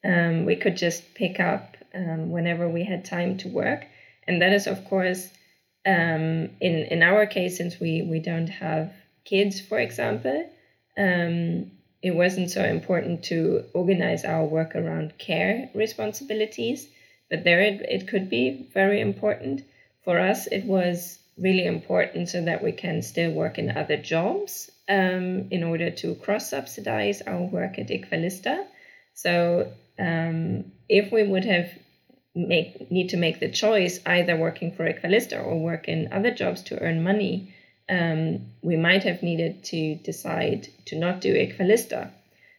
Um, 0.04 0.44
we 0.44 0.56
could 0.56 0.76
just 0.76 1.14
pick 1.14 1.40
up 1.40 1.76
um, 1.94 2.30
whenever 2.30 2.68
we 2.68 2.84
had 2.84 3.04
time 3.04 3.36
to 3.38 3.48
work. 3.48 3.84
And 4.26 4.42
that 4.42 4.52
is, 4.52 4.66
of 4.66 4.84
course, 4.84 5.28
um, 5.86 6.50
in, 6.60 6.86
in 6.90 7.02
our 7.02 7.26
case, 7.26 7.56
since 7.56 7.80
we, 7.80 8.02
we 8.02 8.20
don't 8.20 8.48
have 8.48 8.92
kids, 9.24 9.60
for 9.60 9.78
example, 9.78 10.48
um, 10.96 11.70
it 12.02 12.14
wasn't 12.14 12.50
so 12.50 12.64
important 12.64 13.24
to 13.24 13.64
organize 13.74 14.24
our 14.24 14.44
work 14.44 14.74
around 14.74 15.18
care 15.18 15.70
responsibilities. 15.74 16.88
But 17.28 17.44
there 17.44 17.60
it, 17.60 17.82
it 17.82 18.08
could 18.08 18.30
be 18.30 18.68
very 18.72 19.00
important. 19.00 19.62
For 20.04 20.18
us, 20.18 20.46
it 20.46 20.64
was 20.64 21.18
really 21.38 21.64
important 21.64 22.28
so 22.28 22.42
that 22.44 22.62
we 22.62 22.72
can 22.72 23.02
still 23.02 23.32
work 23.32 23.58
in 23.58 23.76
other 23.76 23.96
jobs 23.96 24.70
um, 24.90 25.46
in 25.50 25.62
order 25.62 25.90
to 25.90 26.16
cross 26.16 26.50
subsidize 26.50 27.22
our 27.22 27.42
work 27.42 27.78
at 27.78 27.88
Equalista. 27.88 28.66
So 29.14 29.72
um, 29.98 30.72
if 30.88 31.12
we 31.12 31.22
would 31.22 31.44
have 31.44 31.70
make 32.34 32.90
need 32.90 33.08
to 33.10 33.16
make 33.16 33.40
the 33.40 33.50
choice 33.50 34.00
either 34.06 34.36
working 34.36 34.72
for 34.72 34.84
Equalista 34.84 35.44
or 35.44 35.58
work 35.58 35.88
in 35.88 36.12
other 36.12 36.32
jobs 36.32 36.62
to 36.62 36.80
earn 36.80 37.02
money, 37.02 37.54
um, 37.88 38.46
we 38.62 38.76
might 38.76 39.04
have 39.04 39.22
needed 39.22 39.64
to 39.64 39.94
decide 39.96 40.68
to 40.86 40.98
not 40.98 41.20
do 41.20 41.34
Equalista. 41.34 42.10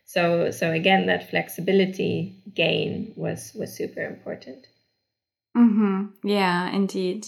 So 0.06 0.52
so 0.52 0.72
again, 0.72 1.08
that 1.08 1.30
flexibility 1.30 2.36
gain 2.54 3.14
was 3.16 3.54
was 3.54 3.76
super 3.76 4.06
important. 4.06 4.68
Mm-hmm. 5.58 6.28
Yeah, 6.28 6.70
indeed. 6.72 7.28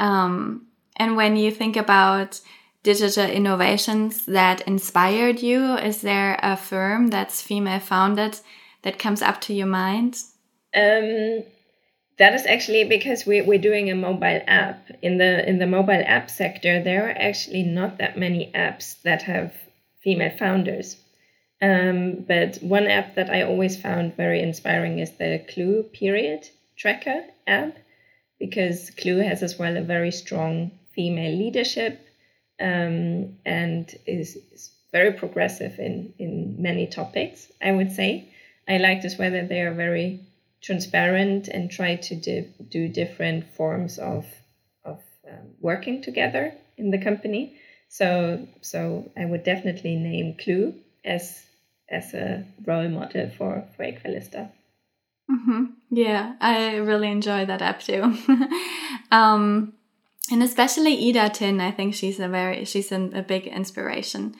Um, 0.00 0.66
and 0.96 1.16
when 1.16 1.36
you 1.36 1.52
think 1.52 1.76
about 1.76 2.40
digital 2.84 3.28
innovations 3.28 4.26
that 4.26 4.60
inspired 4.68 5.42
you? 5.42 5.74
Is 5.78 6.02
there 6.02 6.38
a 6.42 6.56
firm 6.56 7.08
that's 7.08 7.42
female 7.42 7.80
founded 7.80 8.38
that 8.82 8.98
comes 8.98 9.22
up 9.22 9.40
to 9.40 9.54
your 9.54 9.66
mind? 9.66 10.18
Um, 10.76 11.42
that 12.18 12.34
is 12.34 12.46
actually 12.46 12.84
because 12.84 13.26
we, 13.26 13.40
we're 13.40 13.58
doing 13.58 13.90
a 13.90 13.94
mobile 13.96 14.40
app. 14.46 14.90
In 15.02 15.18
the 15.18 15.48
in 15.48 15.58
the 15.58 15.66
mobile 15.66 16.02
app 16.06 16.30
sector, 16.30 16.82
there 16.82 17.08
are 17.08 17.18
actually 17.18 17.64
not 17.64 17.98
that 17.98 18.18
many 18.18 18.52
apps 18.54 19.00
that 19.02 19.22
have 19.22 19.52
female 20.02 20.36
founders. 20.38 20.96
Um, 21.62 22.24
but 22.28 22.58
one 22.58 22.86
app 22.86 23.14
that 23.14 23.30
I 23.30 23.42
always 23.42 23.80
found 23.80 24.16
very 24.16 24.42
inspiring 24.42 24.98
is 24.98 25.12
the 25.12 25.44
Clue 25.52 25.84
Period 25.84 26.46
Tracker 26.76 27.24
app, 27.46 27.78
because 28.38 28.90
Clue 28.90 29.18
has 29.18 29.42
as 29.42 29.58
well 29.58 29.76
a 29.76 29.80
very 29.80 30.10
strong 30.10 30.72
female 30.94 31.34
leadership 31.34 32.06
um, 32.60 33.36
and 33.44 33.94
is, 34.06 34.36
is, 34.52 34.70
very 34.92 35.12
progressive 35.12 35.80
in, 35.80 36.14
in 36.20 36.54
many 36.62 36.86
topics, 36.86 37.50
I 37.60 37.72
would 37.72 37.90
say. 37.90 38.28
I 38.68 38.76
like 38.76 39.02
this 39.02 39.16
that 39.16 39.48
they 39.48 39.60
are 39.62 39.74
very 39.74 40.20
transparent 40.62 41.48
and 41.48 41.68
try 41.68 41.96
to 41.96 42.14
di- 42.14 42.48
do 42.68 42.86
different 42.86 43.48
forms 43.56 43.98
of, 43.98 44.24
of 44.84 45.00
um, 45.28 45.48
working 45.60 46.00
together 46.00 46.54
in 46.76 46.92
the 46.92 46.98
company. 46.98 47.58
So, 47.88 48.46
so 48.60 49.10
I 49.16 49.24
would 49.24 49.42
definitely 49.42 49.96
name 49.96 50.36
Clue 50.36 50.74
as 51.04 51.44
as 51.88 52.14
a 52.14 52.44
role 52.64 52.88
model 52.88 53.30
for 53.30 53.64
for 53.76 53.84
Equalista. 53.84 54.50
Mm-hmm. 55.30 55.64
Yeah, 55.90 56.34
I 56.40 56.76
really 56.76 57.10
enjoy 57.10 57.46
that 57.46 57.62
app 57.62 57.80
too. 57.80 58.16
um, 59.10 59.74
and 60.30 60.42
especially 60.42 61.08
Ida 61.08 61.30
Tin, 61.30 61.60
I 61.60 61.70
think 61.70 61.94
she's 61.94 62.18
a 62.18 62.28
very 62.28 62.64
she's 62.64 62.90
a, 62.92 63.02
a 63.14 63.22
big 63.22 63.46
inspiration. 63.46 64.34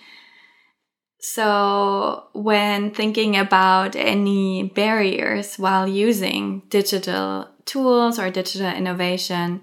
So 1.20 2.24
when 2.34 2.90
thinking 2.90 3.36
about 3.36 3.96
any 3.96 4.62
barriers 4.62 5.56
while 5.56 5.88
using 5.88 6.62
digital 6.68 7.48
tools 7.64 8.18
or 8.18 8.30
digital 8.30 8.70
innovation, 8.70 9.62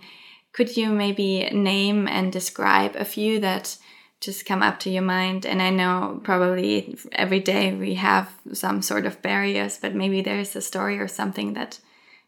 could 0.53 0.75
you 0.75 0.89
maybe 0.89 1.47
name 1.51 2.07
and 2.07 2.31
describe 2.31 2.95
a 2.95 3.05
few 3.05 3.39
that 3.41 3.77
just 4.19 4.45
come 4.45 4.63
up 4.63 4.79
to 4.79 4.89
your 4.89 5.03
mind? 5.03 5.45
And 5.45 5.61
I 5.61 5.69
know 5.69 6.19
probably 6.23 6.97
every 7.11 7.39
day 7.39 7.73
we 7.73 7.95
have 7.95 8.33
some 8.53 8.81
sort 8.81 9.05
of 9.05 9.21
barriers, 9.21 9.77
but 9.77 9.95
maybe 9.95 10.21
there's 10.21 10.55
a 10.55 10.61
story 10.61 10.99
or 10.99 11.07
something 11.07 11.53
that 11.53 11.79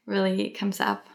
really 0.05 0.51
comes 0.51 0.79
up. 0.79 1.07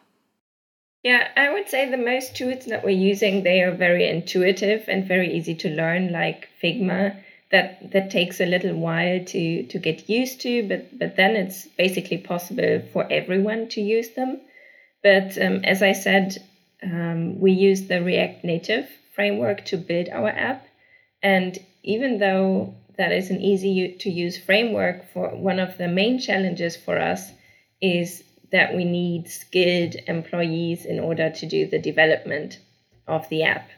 Yeah, 1.02 1.28
I 1.36 1.52
would 1.52 1.68
say 1.68 1.88
the 1.88 1.96
most 1.96 2.36
tools 2.36 2.66
that 2.66 2.84
we're 2.84 2.90
using, 2.90 3.42
they 3.42 3.62
are 3.62 3.70
very 3.72 4.08
intuitive 4.08 4.88
and 4.88 5.06
very 5.06 5.34
easy 5.34 5.54
to 5.56 5.68
learn, 5.70 6.12
like 6.12 6.48
Figma. 6.62 7.16
That 7.50 7.92
that 7.92 8.10
takes 8.10 8.40
a 8.40 8.46
little 8.46 8.74
while 8.76 9.24
to 9.24 9.62
to 9.62 9.78
get 9.78 10.10
used 10.10 10.40
to, 10.42 10.68
but 10.68 10.98
but 10.98 11.16
then 11.16 11.34
it's 11.34 11.66
basically 11.66 12.18
possible 12.18 12.82
for 12.92 13.10
everyone 13.10 13.68
to 13.70 13.80
use 13.80 14.10
them. 14.10 14.40
But 15.02 15.38
um, 15.40 15.64
as 15.64 15.82
I 15.82 15.92
said, 15.92 16.36
um, 16.82 17.40
we 17.40 17.52
use 17.52 17.88
the 17.88 18.02
React 18.02 18.44
Native 18.44 18.88
framework 19.14 19.64
to 19.66 19.78
build 19.78 20.08
our 20.10 20.28
app, 20.28 20.66
and 21.22 21.58
even 21.82 22.18
though 22.18 22.74
that 22.98 23.12
is 23.12 23.30
an 23.30 23.40
easy 23.40 23.96
to 24.00 24.10
use 24.10 24.36
framework, 24.36 25.10
for 25.12 25.28
one 25.34 25.58
of 25.58 25.78
the 25.78 25.88
main 25.88 26.18
challenges 26.18 26.76
for 26.76 26.98
us 26.98 27.32
is 27.80 28.22
that 28.50 28.74
we 28.74 28.84
need 28.84 29.28
skilled 29.28 29.94
employees 30.06 30.84
in 30.84 30.98
order 30.98 31.30
to 31.30 31.46
do 31.46 31.66
the 31.66 31.78
development 31.78 32.58
of 33.06 33.28
the 33.28 33.42
app. 33.42 33.70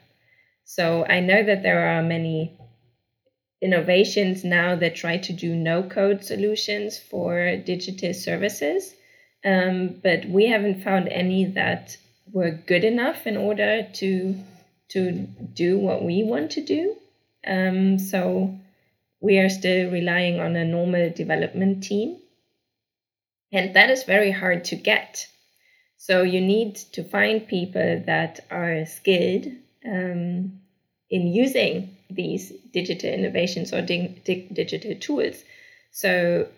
So 0.64 1.04
I 1.04 1.20
know 1.20 1.42
that 1.42 1.62
there 1.62 1.88
are 1.96 2.02
many 2.02 2.56
innovations 3.60 4.44
now 4.44 4.76
that 4.76 4.94
try 4.94 5.18
to 5.18 5.32
do 5.32 5.54
no 5.54 5.82
code 5.82 6.24
solutions 6.24 6.98
for 6.98 7.56
digital 7.56 8.14
services, 8.14 8.94
um, 9.44 10.00
but 10.02 10.26
we 10.26 10.46
haven't 10.46 10.82
found 10.82 11.08
any 11.08 11.44
that 11.44 11.96
were 12.32 12.50
good 12.50 12.84
enough 12.84 13.26
in 13.26 13.36
order 13.36 13.88
to 13.94 14.36
to 14.90 15.12
do 15.54 15.78
what 15.78 16.04
we 16.04 16.24
want 16.24 16.50
to 16.52 16.64
do. 16.64 16.96
Um, 17.46 17.98
so 17.98 18.58
we 19.20 19.38
are 19.38 19.48
still 19.48 19.90
relying 19.90 20.40
on 20.40 20.56
a 20.56 20.64
normal 20.64 21.10
development 21.10 21.84
team 21.84 22.19
and 23.52 23.74
that 23.74 23.90
is 23.90 24.04
very 24.04 24.30
hard 24.30 24.64
to 24.66 24.76
get. 24.76 25.26
So 25.96 26.22
you 26.22 26.40
need 26.40 26.76
to 26.92 27.04
find 27.04 27.46
people 27.46 28.02
that 28.06 28.40
are 28.50 28.86
skilled 28.86 29.46
um, 29.84 30.60
in 31.10 31.26
using 31.26 31.96
these 32.08 32.50
digital 32.72 33.10
innovations 33.12 33.72
or 33.72 33.82
di- 33.82 34.20
di- 34.24 34.48
digital 34.52 34.94
tools. 34.94 35.44
So, 35.90 36.48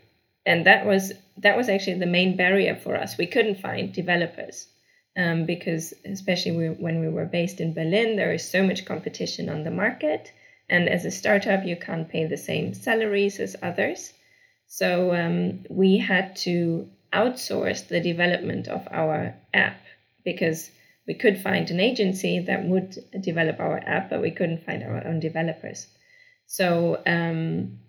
and 0.46 0.66
that 0.66 0.87
was 0.87 1.12
that 1.38 1.56
was 1.56 1.68
actually 1.68 1.99
the 1.99 2.06
main 2.06 2.37
barrier 2.37 2.76
for 2.76 2.96
us. 2.96 3.18
We 3.18 3.26
couldn't 3.26 3.61
find 3.61 3.92
developers 3.92 4.68
um, 5.16 5.46
because, 5.46 5.94
especially 6.04 6.52
we, 6.52 6.68
when 6.68 7.00
we 7.00 7.08
were 7.08 7.25
based 7.26 7.61
in 7.61 7.75
Berlin, 7.75 8.16
there 8.16 8.32
is 8.32 8.49
so 8.49 8.62
much 8.62 8.84
competition 8.84 9.49
on 9.49 9.64
the 9.64 9.70
market, 9.70 10.32
and 10.68 10.88
as 10.88 11.04
a 11.04 11.11
startup, 11.11 11.64
you 11.64 11.76
can't 11.76 12.08
pay 12.08 12.26
the 12.26 12.37
same 12.37 12.75
salaries 12.75 13.40
as 13.40 13.56
others. 13.62 14.12
So 14.73 15.14
um, 15.14 15.67
we 15.69 15.99
had 15.99 16.35
to 16.47 16.88
outsource 17.12 17.88
the 17.88 18.00
development 18.00 18.69
of 18.69 18.88
our 18.91 19.35
app 19.52 19.79
because 20.25 20.71
we 21.07 21.12
could 21.12 21.43
find 21.43 21.71
an 21.71 21.79
agency 21.79 22.38
that 22.38 22.64
would 22.64 22.97
develop 23.21 23.61
our 23.61 23.81
app, 23.81 24.09
but 24.09 24.23
we 24.23 24.31
couldn't 24.31 24.64
find 24.64 24.83
our 24.83 25.07
own 25.07 25.21
developers. 25.21 25.88
So 26.47 27.02
um, 27.05 27.81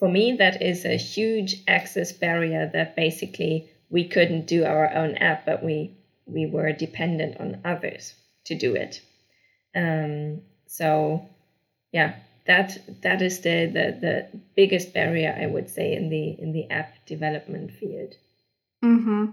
for 0.00 0.08
me, 0.08 0.34
that 0.38 0.60
is 0.60 0.84
a 0.84 0.96
huge 0.96 1.62
access 1.68 2.10
barrier 2.10 2.68
that 2.72 2.96
basically 2.96 3.70
we 3.88 4.08
couldn't 4.08 4.48
do 4.48 4.64
our 4.64 4.92
own 4.92 5.14
app, 5.18 5.46
but 5.46 5.62
we 5.62 5.96
we 6.26 6.46
were 6.46 6.72
dependent 6.72 7.38
on 7.38 7.60
others 7.64 8.14
to 8.46 8.56
do 8.56 8.74
it. 8.74 9.00
Um, 9.76 10.42
so 10.66 11.24
yeah, 11.92 12.16
that 12.46 13.02
that 13.02 13.22
is 13.22 13.40
the, 13.40 13.66
the 13.66 13.98
the 14.00 14.40
biggest 14.56 14.92
barrier 14.92 15.36
I 15.40 15.46
would 15.46 15.70
say 15.70 15.94
in 15.94 16.08
the 16.08 16.36
in 16.40 16.52
the 16.52 16.68
app 16.70 16.94
development 17.06 17.70
field. 17.72 18.14
Mm-hmm. 18.84 19.26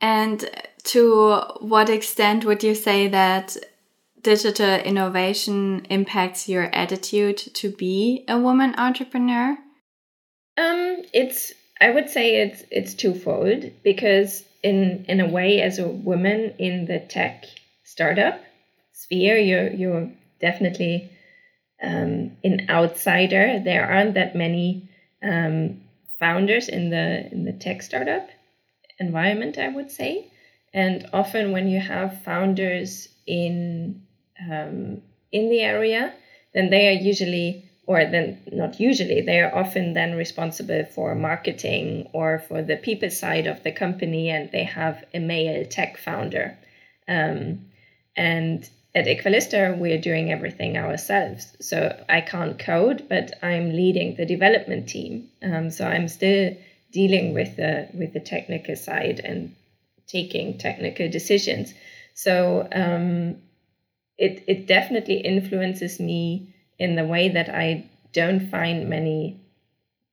And 0.00 0.50
to 0.84 1.40
what 1.60 1.88
extent 1.88 2.44
would 2.44 2.62
you 2.62 2.74
say 2.74 3.08
that 3.08 3.56
digital 4.20 4.74
innovation 4.80 5.86
impacts 5.88 6.48
your 6.48 6.64
attitude 6.74 7.38
to 7.38 7.70
be 7.70 8.24
a 8.28 8.38
woman 8.38 8.74
entrepreneur? 8.76 9.56
Um, 10.58 11.02
it's 11.12 11.52
I 11.80 11.90
would 11.90 12.10
say 12.10 12.40
it's 12.40 12.64
it's 12.70 12.94
twofold 12.94 13.70
because 13.84 14.44
in 14.62 15.04
in 15.08 15.20
a 15.20 15.28
way 15.28 15.60
as 15.60 15.78
a 15.78 15.86
woman 15.86 16.54
in 16.58 16.86
the 16.86 16.98
tech 16.98 17.44
startup 17.84 18.40
sphere 18.92 19.38
you're 19.38 19.70
you're 19.70 20.10
definitely 20.40 21.10
um, 21.82 22.36
an 22.44 22.66
outsider. 22.68 23.60
There 23.64 23.86
aren't 23.86 24.14
that 24.14 24.34
many 24.34 24.88
um, 25.22 25.80
founders 26.18 26.68
in 26.68 26.90
the 26.90 27.30
in 27.32 27.44
the 27.44 27.52
tech 27.52 27.82
startup 27.82 28.28
environment, 28.98 29.58
I 29.58 29.68
would 29.68 29.90
say. 29.90 30.30
And 30.72 31.08
often, 31.12 31.52
when 31.52 31.68
you 31.68 31.80
have 31.80 32.22
founders 32.22 33.08
in 33.26 34.02
um, 34.40 35.02
in 35.32 35.50
the 35.50 35.60
area, 35.60 36.12
then 36.54 36.70
they 36.70 36.88
are 36.88 37.00
usually, 37.00 37.68
or 37.86 38.04
then 38.04 38.42
not 38.52 38.80
usually, 38.80 39.20
they 39.20 39.40
are 39.40 39.54
often 39.54 39.94
then 39.94 40.14
responsible 40.14 40.84
for 40.94 41.14
marketing 41.14 42.08
or 42.12 42.38
for 42.38 42.62
the 42.62 42.76
people 42.76 43.10
side 43.10 43.46
of 43.46 43.62
the 43.62 43.72
company, 43.72 44.30
and 44.30 44.50
they 44.52 44.64
have 44.64 45.04
a 45.14 45.18
male 45.18 45.64
tech 45.66 45.96
founder. 45.98 46.56
Um, 47.08 47.66
and 48.16 48.68
at 48.96 49.04
Equalista, 49.04 49.76
we're 49.78 50.00
doing 50.00 50.32
everything 50.32 50.78
ourselves. 50.78 51.54
So 51.60 52.02
I 52.08 52.22
can't 52.22 52.58
code, 52.58 53.06
but 53.10 53.34
I'm 53.42 53.76
leading 53.76 54.16
the 54.16 54.24
development 54.24 54.88
team. 54.88 55.28
Um, 55.42 55.70
so 55.70 55.86
I'm 55.86 56.08
still 56.08 56.56
dealing 56.92 57.34
with 57.34 57.56
the 57.56 57.88
with 57.92 58.14
the 58.14 58.20
technical 58.20 58.74
side 58.74 59.20
and 59.22 59.54
taking 60.06 60.56
technical 60.56 61.10
decisions. 61.10 61.74
So 62.14 62.66
um, 62.72 63.36
it 64.16 64.44
it 64.48 64.66
definitely 64.66 65.18
influences 65.18 66.00
me 66.00 66.54
in 66.78 66.96
the 66.96 67.04
way 67.04 67.28
that 67.28 67.50
I 67.50 67.90
don't 68.14 68.48
find 68.48 68.88
many 68.88 69.38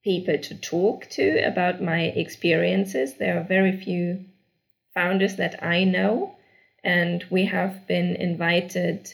people 0.04 0.38
to 0.38 0.56
talk 0.56 1.10
to 1.12 1.48
about 1.48 1.82
my 1.82 2.02
experiences. 2.02 3.14
There 3.14 3.40
are 3.40 3.44
very 3.44 3.78
few 3.78 4.26
founders 4.94 5.38
that 5.38 5.64
I 5.64 5.86
know, 5.86 6.36
and 6.84 7.24
we 7.30 7.46
have 7.46 7.88
been 7.88 8.16
invited 8.16 9.14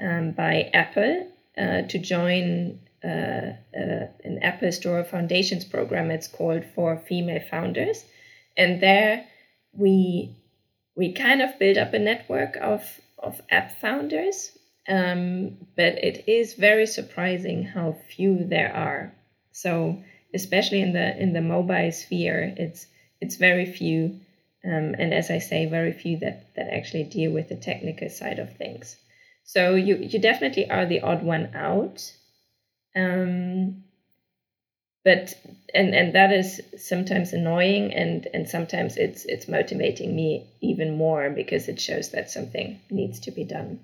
um, 0.00 0.32
by 0.32 0.70
Apple 0.72 1.26
uh, 1.56 1.82
to 1.82 1.98
join 1.98 2.80
uh, 3.04 3.52
uh, 3.76 4.06
an 4.24 4.38
Apple 4.42 4.72
Store 4.72 5.04
Foundations 5.04 5.64
program. 5.64 6.10
It's 6.10 6.28
called 6.28 6.64
for 6.74 6.96
female 6.96 7.42
founders, 7.50 8.04
and 8.56 8.80
there 8.80 9.24
we 9.72 10.36
we 10.96 11.12
kind 11.12 11.42
of 11.42 11.58
build 11.58 11.78
up 11.78 11.94
a 11.94 11.98
network 11.98 12.56
of 12.56 12.82
of 13.18 13.40
app 13.50 13.80
founders. 13.80 14.52
Um, 14.88 15.58
but 15.76 16.02
it 16.02 16.24
is 16.26 16.54
very 16.54 16.86
surprising 16.86 17.62
how 17.62 17.96
few 18.08 18.46
there 18.46 18.74
are. 18.74 19.12
So 19.52 20.02
especially 20.34 20.80
in 20.80 20.92
the 20.92 21.16
in 21.20 21.32
the 21.32 21.40
mobile 21.40 21.92
sphere, 21.92 22.54
it's 22.56 22.86
it's 23.20 23.36
very 23.36 23.66
few, 23.66 24.20
um, 24.64 24.94
and 24.98 25.14
as 25.14 25.30
I 25.30 25.38
say, 25.38 25.66
very 25.66 25.92
few 25.92 26.18
that 26.18 26.54
that 26.56 26.72
actually 26.72 27.04
deal 27.04 27.32
with 27.32 27.48
the 27.48 27.56
technical 27.56 28.08
side 28.08 28.38
of 28.38 28.56
things. 28.56 28.96
So 29.44 29.74
you 29.74 29.96
you 29.96 30.18
definitely 30.18 30.70
are 30.70 30.86
the 30.86 31.00
odd 31.00 31.22
one 31.22 31.54
out. 31.54 32.12
Um, 32.96 33.84
but 35.04 35.34
and 35.74 35.94
and 35.94 36.14
that 36.14 36.32
is 36.32 36.60
sometimes 36.76 37.32
annoying 37.32 37.94
and 37.94 38.26
and 38.34 38.48
sometimes 38.48 38.96
it's 38.96 39.24
it's 39.24 39.48
motivating 39.48 40.14
me 40.14 40.46
even 40.60 40.96
more 40.96 41.30
because 41.30 41.68
it 41.68 41.80
shows 41.80 42.10
that 42.10 42.30
something 42.30 42.78
needs 42.90 43.20
to 43.20 43.30
be 43.30 43.44
done 43.44 43.80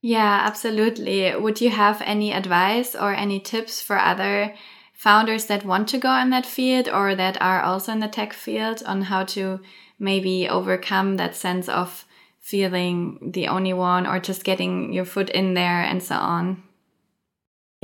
yeah 0.00 0.42
absolutely 0.44 1.34
would 1.36 1.60
you 1.60 1.70
have 1.70 2.00
any 2.02 2.32
advice 2.32 2.94
or 2.94 3.12
any 3.12 3.40
tips 3.40 3.80
for 3.80 3.98
other 3.98 4.54
founders 4.94 5.46
that 5.46 5.64
want 5.64 5.88
to 5.88 5.98
go 5.98 6.16
in 6.18 6.30
that 6.30 6.46
field 6.46 6.88
or 6.88 7.14
that 7.14 7.40
are 7.40 7.60
also 7.60 7.92
in 7.92 8.00
the 8.00 8.08
tech 8.08 8.32
field 8.32 8.82
on 8.86 9.02
how 9.02 9.24
to 9.24 9.60
maybe 9.98 10.48
overcome 10.48 11.16
that 11.16 11.36
sense 11.36 11.68
of 11.68 12.04
feeling 12.40 13.32
the 13.32 13.48
only 13.48 13.72
one 13.72 14.06
or 14.06 14.18
just 14.18 14.44
getting 14.44 14.92
your 14.92 15.04
foot 15.04 15.30
in 15.30 15.54
there 15.54 15.82
and 15.82 16.02
so 16.02 16.16
on 16.16 16.62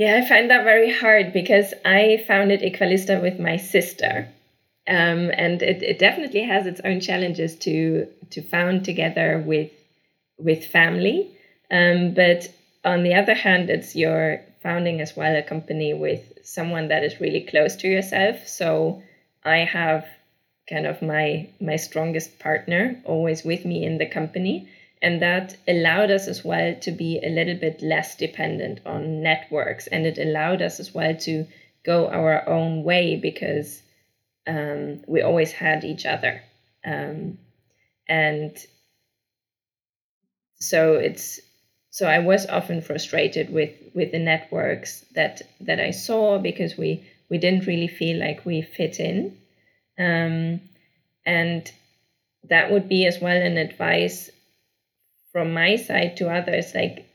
yeah, 0.01 0.17
I 0.17 0.27
find 0.27 0.49
that 0.49 0.63
very 0.63 0.91
hard 0.91 1.31
because 1.31 1.75
I 1.85 2.23
founded 2.25 2.61
Equalista 2.61 3.21
with 3.21 3.37
my 3.39 3.57
sister. 3.57 4.27
Um, 4.87 5.29
and 5.31 5.61
it, 5.61 5.83
it 5.83 5.99
definitely 5.99 6.41
has 6.41 6.65
its 6.65 6.81
own 6.83 7.01
challenges 7.01 7.55
to 7.59 8.07
to 8.31 8.41
found 8.41 8.83
together 8.83 9.43
with 9.45 9.69
with 10.39 10.65
family. 10.65 11.37
Um, 11.69 12.15
but 12.15 12.51
on 12.83 13.03
the 13.03 13.13
other 13.13 13.35
hand, 13.35 13.69
it's 13.69 13.95
your 13.95 14.41
founding 14.61 15.01
as 15.01 15.15
well 15.15 15.35
a 15.35 15.41
company 15.41 15.93
with 15.93 16.39
someone 16.43 16.89
that 16.89 17.03
is 17.03 17.19
really 17.19 17.41
close 17.41 17.75
to 17.77 17.87
yourself. 17.87 18.47
So 18.47 19.01
I 19.43 19.57
have 19.57 20.05
kind 20.69 20.85
of 20.85 21.01
my 21.01 21.49
my 21.59 21.75
strongest 21.75 22.39
partner 22.39 23.01
always 23.05 23.43
with 23.43 23.65
me 23.65 23.83
in 23.83 23.97
the 23.97 24.05
company 24.05 24.69
and 25.01 25.21
that 25.21 25.57
allowed 25.67 26.11
us 26.11 26.27
as 26.27 26.45
well 26.45 26.75
to 26.81 26.91
be 26.91 27.19
a 27.23 27.29
little 27.29 27.55
bit 27.55 27.81
less 27.81 28.15
dependent 28.15 28.81
on 28.85 29.23
networks. 29.23 29.87
And 29.87 30.05
it 30.05 30.19
allowed 30.19 30.61
us 30.61 30.79
as 30.79 30.93
well 30.93 31.15
to 31.21 31.47
go 31.83 32.07
our 32.07 32.47
own 32.47 32.83
way 32.83 33.15
because 33.15 33.81
um, 34.45 35.01
we 35.07 35.21
always 35.21 35.51
had 35.51 35.83
each 35.83 36.05
other. 36.05 36.43
Um, 36.85 37.39
and 38.07 38.55
so 40.59 40.93
it's 40.93 41.39
so 41.91 42.07
I 42.07 42.19
was 42.19 42.47
often 42.47 42.81
frustrated 42.81 43.51
with 43.53 43.71
with 43.93 44.11
the 44.11 44.19
networks 44.19 45.05
that 45.13 45.41
that 45.59 45.79
I 45.79 45.91
saw 45.91 46.39
because 46.39 46.77
we 46.77 47.05
we 47.29 47.37
didn't 47.37 47.67
really 47.67 47.87
feel 47.87 48.17
like 48.17 48.45
we 48.45 48.61
fit 48.61 48.99
in. 48.99 49.37
Um, 49.99 50.61
and 51.25 51.71
that 52.49 52.71
would 52.71 52.89
be 52.89 53.05
as 53.05 53.19
well 53.19 53.35
an 53.35 53.57
advice 53.57 54.31
from 55.31 55.53
my 55.53 55.75
side 55.75 56.17
to 56.17 56.29
others 56.29 56.73
like 56.73 57.05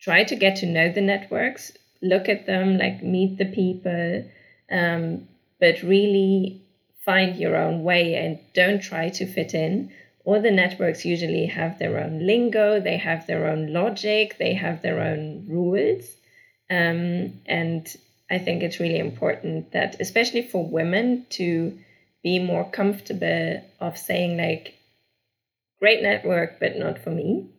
try 0.00 0.24
to 0.24 0.36
get 0.36 0.56
to 0.56 0.66
know 0.66 0.92
the 0.92 1.00
networks 1.00 1.72
look 2.02 2.28
at 2.28 2.46
them 2.46 2.78
like 2.78 3.02
meet 3.02 3.38
the 3.38 3.46
people 3.46 4.24
um, 4.70 5.26
but 5.58 5.82
really 5.82 6.60
find 7.04 7.36
your 7.36 7.56
own 7.56 7.82
way 7.82 8.14
and 8.14 8.38
don't 8.54 8.82
try 8.82 9.08
to 9.08 9.26
fit 9.26 9.54
in 9.54 9.92
all 10.24 10.40
the 10.40 10.50
networks 10.50 11.04
usually 11.04 11.46
have 11.46 11.78
their 11.78 11.98
own 12.02 12.26
lingo 12.26 12.80
they 12.80 12.96
have 12.96 13.26
their 13.26 13.48
own 13.48 13.72
logic 13.72 14.36
they 14.38 14.54
have 14.54 14.82
their 14.82 15.00
own 15.00 15.44
rules 15.48 16.04
um, 16.70 17.32
and 17.46 17.96
i 18.30 18.38
think 18.38 18.62
it's 18.62 18.80
really 18.80 18.98
important 18.98 19.72
that 19.72 19.96
especially 20.00 20.42
for 20.42 20.66
women 20.66 21.26
to 21.30 21.78
be 22.22 22.38
more 22.38 22.68
comfortable 22.70 23.62
of 23.80 23.98
saying 23.98 24.36
like 24.36 24.74
great 25.82 26.00
network, 26.00 26.60
but 26.60 26.78
not 26.78 27.02
for 27.02 27.10
me. 27.10 27.50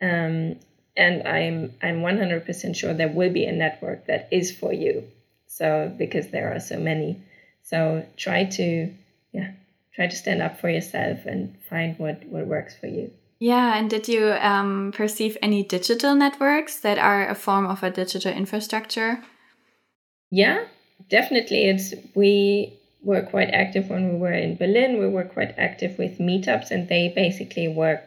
Um, 0.00 0.56
and 0.96 1.26
I'm 1.26 1.74
I'm 1.82 2.00
100% 2.00 2.76
sure 2.76 2.94
there 2.94 3.08
will 3.08 3.32
be 3.32 3.44
a 3.44 3.52
network 3.52 4.06
that 4.06 4.28
is 4.30 4.56
for 4.56 4.72
you. 4.72 5.02
So 5.48 5.92
because 5.98 6.28
there 6.28 6.54
are 6.54 6.60
so 6.60 6.78
many, 6.78 7.20
so 7.64 8.06
try 8.16 8.44
to 8.44 8.94
yeah 9.32 9.50
try 9.96 10.06
to 10.06 10.14
stand 10.14 10.42
up 10.42 10.60
for 10.60 10.68
yourself 10.68 11.24
and 11.24 11.56
find 11.68 11.98
what 11.98 12.24
what 12.26 12.46
works 12.46 12.76
for 12.76 12.86
you. 12.86 13.10
Yeah, 13.38 13.76
and 13.76 13.90
did 13.90 14.08
you 14.08 14.32
um, 14.40 14.92
perceive 14.92 15.36
any 15.42 15.62
digital 15.62 16.14
networks 16.14 16.80
that 16.80 16.98
are 16.98 17.28
a 17.28 17.34
form 17.34 17.66
of 17.66 17.82
a 17.82 17.90
digital 17.90 18.32
infrastructure? 18.32 19.22
Yeah, 20.30 20.64
definitely. 21.10 21.64
It's 21.64 21.92
we 22.14 22.78
were 23.02 23.22
quite 23.22 23.50
active 23.50 23.90
when 23.90 24.12
we 24.12 24.18
were 24.18 24.32
in 24.32 24.56
Berlin. 24.56 24.98
We 24.98 25.08
were 25.08 25.24
quite 25.24 25.54
active 25.58 25.98
with 25.98 26.18
meetups, 26.18 26.70
and 26.70 26.88
they 26.88 27.12
basically 27.14 27.68
work. 27.68 28.02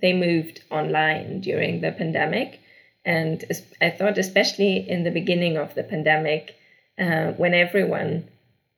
They 0.00 0.12
moved 0.12 0.62
online 0.70 1.40
during 1.40 1.80
the 1.80 1.92
pandemic, 1.92 2.60
and 3.04 3.44
I 3.80 3.90
thought, 3.90 4.18
especially 4.18 4.88
in 4.88 5.04
the 5.04 5.10
beginning 5.10 5.56
of 5.56 5.74
the 5.74 5.84
pandemic, 5.84 6.56
uh, 6.98 7.32
when 7.32 7.54
everyone 7.54 8.28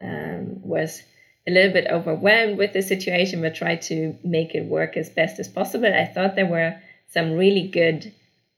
um, 0.02 0.60
was 0.62 1.02
a 1.46 1.52
little 1.52 1.72
bit 1.72 1.86
overwhelmed 1.90 2.58
with 2.58 2.72
the 2.72 2.82
situation, 2.82 3.40
but 3.40 3.54
tried 3.54 3.82
to 3.82 4.16
make 4.24 4.54
it 4.54 4.64
work 4.64 4.96
as 4.96 5.10
best 5.10 5.38
as 5.38 5.48
possible. 5.48 5.92
I 5.92 6.06
thought 6.06 6.34
there 6.34 6.46
were 6.46 6.80
some 7.08 7.32
really 7.32 7.68
good 7.68 8.12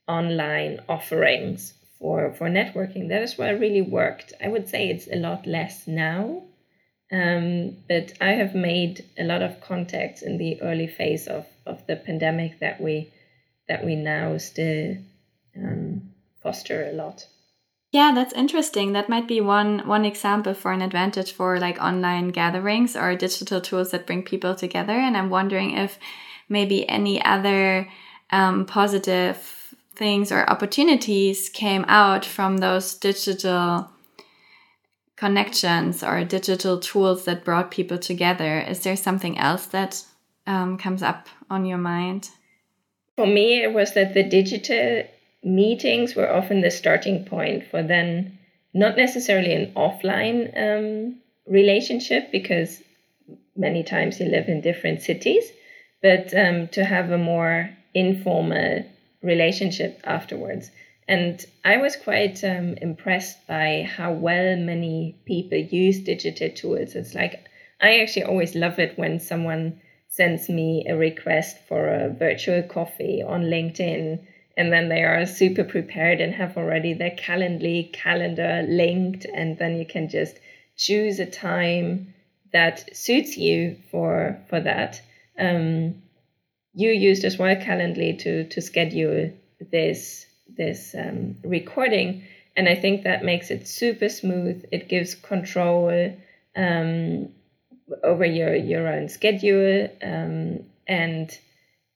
online 0.06 0.80
offerings 0.88 1.74
for 1.98 2.32
for 2.32 2.48
networking. 2.48 3.08
That 3.08 3.22
is 3.22 3.36
where 3.36 3.52
what 3.52 3.60
really 3.60 3.82
worked. 3.82 4.32
I 4.42 4.48
would 4.48 4.68
say 4.68 4.88
it's 4.88 5.08
a 5.08 5.16
lot 5.16 5.46
less 5.46 5.86
now, 5.86 6.44
um, 7.12 7.76
but 7.88 8.14
I 8.20 8.32
have 8.32 8.54
made 8.54 9.04
a 9.18 9.24
lot 9.24 9.42
of 9.42 9.60
contacts 9.60 10.22
in 10.22 10.38
the 10.38 10.62
early 10.62 10.86
phase 10.86 11.26
of 11.26 11.46
of 11.66 11.86
the 11.86 11.96
pandemic 11.96 12.60
that 12.60 12.80
we 12.80 13.10
that 13.68 13.84
we 13.84 13.96
now 13.96 14.38
still 14.38 14.96
um, 15.56 16.14
foster 16.42 16.88
a 16.88 16.92
lot. 16.92 17.26
Yeah, 17.90 18.12
that's 18.14 18.34
interesting. 18.34 18.92
That 18.92 19.08
might 19.08 19.26
be 19.26 19.40
one 19.40 19.86
one 19.86 20.04
example 20.04 20.52
for 20.52 20.72
an 20.72 20.82
advantage 20.82 21.32
for 21.32 21.58
like 21.58 21.80
online 21.80 22.28
gatherings 22.28 22.94
or 22.94 23.14
digital 23.14 23.60
tools 23.62 23.90
that 23.92 24.06
bring 24.06 24.22
people 24.22 24.54
together. 24.54 24.92
And 24.92 25.16
I'm 25.16 25.30
wondering 25.30 25.76
if 25.76 25.98
maybe 26.48 26.86
any 26.88 27.24
other 27.24 27.88
um, 28.30 28.66
positive 28.66 29.74
things 29.94 30.30
or 30.30 30.48
opportunities 30.48 31.48
came 31.48 31.84
out 31.88 32.24
from 32.24 32.58
those 32.58 32.94
digital 32.94 33.88
connections 35.16 36.02
or 36.04 36.24
digital 36.24 36.78
tools 36.78 37.24
that 37.24 37.44
brought 37.44 37.70
people 37.70 37.98
together. 37.98 38.60
Is 38.60 38.80
there 38.80 38.96
something 38.96 39.38
else 39.38 39.66
that 39.66 40.04
um, 40.46 40.76
comes 40.76 41.02
up 41.02 41.28
on 41.50 41.64
your 41.64 41.78
mind? 41.78 42.28
For 43.16 43.26
me, 43.26 43.62
it 43.62 43.72
was 43.72 43.94
that 43.94 44.14
the 44.14 44.22
digital 44.22 45.04
meetings 45.42 46.14
were 46.14 46.30
often 46.30 46.60
the 46.60 46.70
starting 46.70 47.24
point 47.24 47.64
for 47.70 47.82
then 47.82 48.38
not 48.74 48.96
necessarily 48.96 49.54
an 49.54 49.72
offline 49.74 50.50
um, 50.56 51.20
relationship 51.46 52.30
because 52.30 52.82
many 53.56 53.82
times 53.82 54.20
you 54.20 54.26
live 54.26 54.48
in 54.48 54.60
different 54.60 55.02
cities, 55.02 55.44
but 56.02 56.32
um, 56.34 56.68
to 56.68 56.84
have 56.84 57.10
a 57.10 57.18
more 57.18 57.70
informal 57.94 58.84
relationship 59.22 60.00
afterwards. 60.04 60.70
And 61.08 61.44
I 61.64 61.78
was 61.78 61.96
quite 61.96 62.44
um, 62.44 62.74
impressed 62.82 63.46
by 63.46 63.88
how 63.90 64.12
well 64.12 64.56
many 64.56 65.16
people 65.24 65.58
use 65.58 66.00
digital 66.00 66.50
tools. 66.50 66.94
It's 66.94 67.14
like 67.14 67.46
I 67.80 68.00
actually 68.00 68.24
always 68.24 68.54
love 68.54 68.78
it 68.78 68.98
when 68.98 69.18
someone 69.18 69.80
sends 70.08 70.48
me 70.48 70.84
a 70.86 70.96
request 70.96 71.58
for 71.66 71.88
a 71.88 72.12
virtual 72.12 72.62
coffee 72.62 73.22
on 73.22 73.44
LinkedIn 73.44 74.26
and 74.58 74.72
then 74.72 74.88
they 74.88 75.04
are 75.04 75.24
super 75.24 75.62
prepared 75.62 76.20
and 76.20 76.34
have 76.34 76.56
already 76.56 76.92
their 76.92 77.12
Calendly 77.12 77.92
calendar 77.92 78.66
linked, 78.68 79.24
and 79.32 79.56
then 79.56 79.76
you 79.76 79.86
can 79.86 80.08
just 80.08 80.36
choose 80.76 81.20
a 81.20 81.26
time 81.26 82.12
that 82.52 82.94
suits 82.94 83.36
you 83.36 83.76
for 83.90 84.36
for 84.50 84.60
that. 84.60 85.00
Um, 85.38 86.02
you 86.74 86.90
used 86.90 87.24
as 87.24 87.38
well 87.38 87.54
Calendly 87.54 88.18
to 88.18 88.48
to 88.48 88.60
schedule 88.60 89.32
this 89.70 90.26
this 90.56 90.94
um, 90.98 91.36
recording, 91.44 92.24
and 92.56 92.68
I 92.68 92.74
think 92.74 93.04
that 93.04 93.24
makes 93.24 93.52
it 93.52 93.68
super 93.68 94.08
smooth. 94.08 94.64
It 94.72 94.88
gives 94.88 95.14
control 95.14 96.16
um, 96.56 97.28
over 98.02 98.24
your 98.24 98.56
your 98.56 98.88
own 98.88 99.08
schedule, 99.08 99.88
um, 100.02 100.64
and 100.88 101.38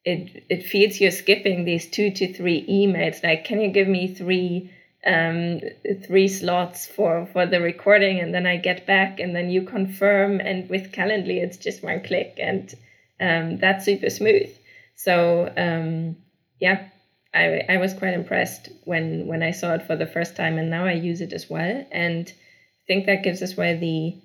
it 0.04 0.44
it 0.48 0.66
feels 0.66 1.00
you're 1.00 1.10
skipping 1.10 1.64
these 1.64 1.88
two 1.90 2.10
to 2.10 2.32
three 2.32 2.66
emails. 2.66 3.22
Like, 3.22 3.44
can 3.44 3.60
you 3.60 3.70
give 3.70 3.88
me 3.88 4.14
three 4.14 4.70
um, 5.06 5.60
three 6.04 6.28
slots 6.28 6.86
for 6.86 7.26
for 7.26 7.46
the 7.46 7.60
recording, 7.60 8.20
and 8.20 8.34
then 8.34 8.46
I 8.46 8.56
get 8.56 8.86
back, 8.86 9.20
and 9.20 9.34
then 9.34 9.50
you 9.50 9.62
confirm. 9.62 10.40
And 10.40 10.68
with 10.68 10.92
Calendly, 10.92 11.42
it's 11.42 11.56
just 11.56 11.82
one 11.82 12.02
click, 12.02 12.38
and 12.38 12.72
um, 13.20 13.58
that's 13.58 13.84
super 13.84 14.10
smooth. 14.10 14.50
So 14.96 15.52
um, 15.56 16.16
yeah, 16.60 16.88
I 17.34 17.64
I 17.68 17.76
was 17.76 17.94
quite 17.94 18.14
impressed 18.14 18.70
when 18.84 19.26
when 19.26 19.42
I 19.42 19.52
saw 19.52 19.74
it 19.74 19.86
for 19.86 19.96
the 19.96 20.06
first 20.06 20.36
time, 20.36 20.58
and 20.58 20.70
now 20.70 20.84
I 20.84 20.92
use 20.92 21.20
it 21.20 21.32
as 21.32 21.48
well, 21.48 21.86
and 21.92 22.28
I 22.28 22.82
think 22.86 23.06
that 23.06 23.22
gives 23.22 23.42
us 23.42 23.56
well 23.56 23.78
the 23.78 24.16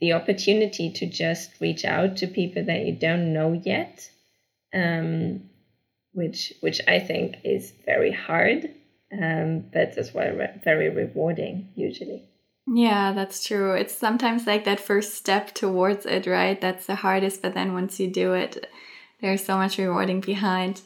the 0.00 0.12
opportunity 0.12 0.92
to 0.92 1.06
just 1.06 1.60
reach 1.60 1.84
out 1.84 2.18
to 2.18 2.28
people 2.28 2.64
that 2.64 2.86
you 2.86 2.92
don't 2.92 3.32
know 3.32 3.52
yet 3.52 4.08
um, 4.74 5.42
which 6.12 6.52
which 6.60 6.80
I 6.88 6.98
think 6.98 7.36
is 7.44 7.72
very 7.84 8.12
hard, 8.12 8.74
um, 9.12 9.64
but 9.72 9.96
as 9.98 10.12
well 10.12 10.34
re- 10.34 10.60
very 10.64 10.90
rewarding 10.90 11.68
usually. 11.74 12.28
Yeah, 12.66 13.12
that's 13.12 13.46
true. 13.46 13.72
It's 13.72 13.94
sometimes 13.94 14.46
like 14.46 14.64
that 14.64 14.80
first 14.80 15.14
step 15.14 15.54
towards 15.54 16.04
it, 16.04 16.26
right? 16.26 16.60
That's 16.60 16.86
the 16.86 16.96
hardest, 16.96 17.40
but 17.40 17.54
then 17.54 17.72
once 17.72 17.98
you 17.98 18.10
do 18.10 18.34
it, 18.34 18.68
there's 19.20 19.44
so 19.44 19.56
much 19.56 19.78
rewarding 19.78 20.20
behind. 20.20 20.82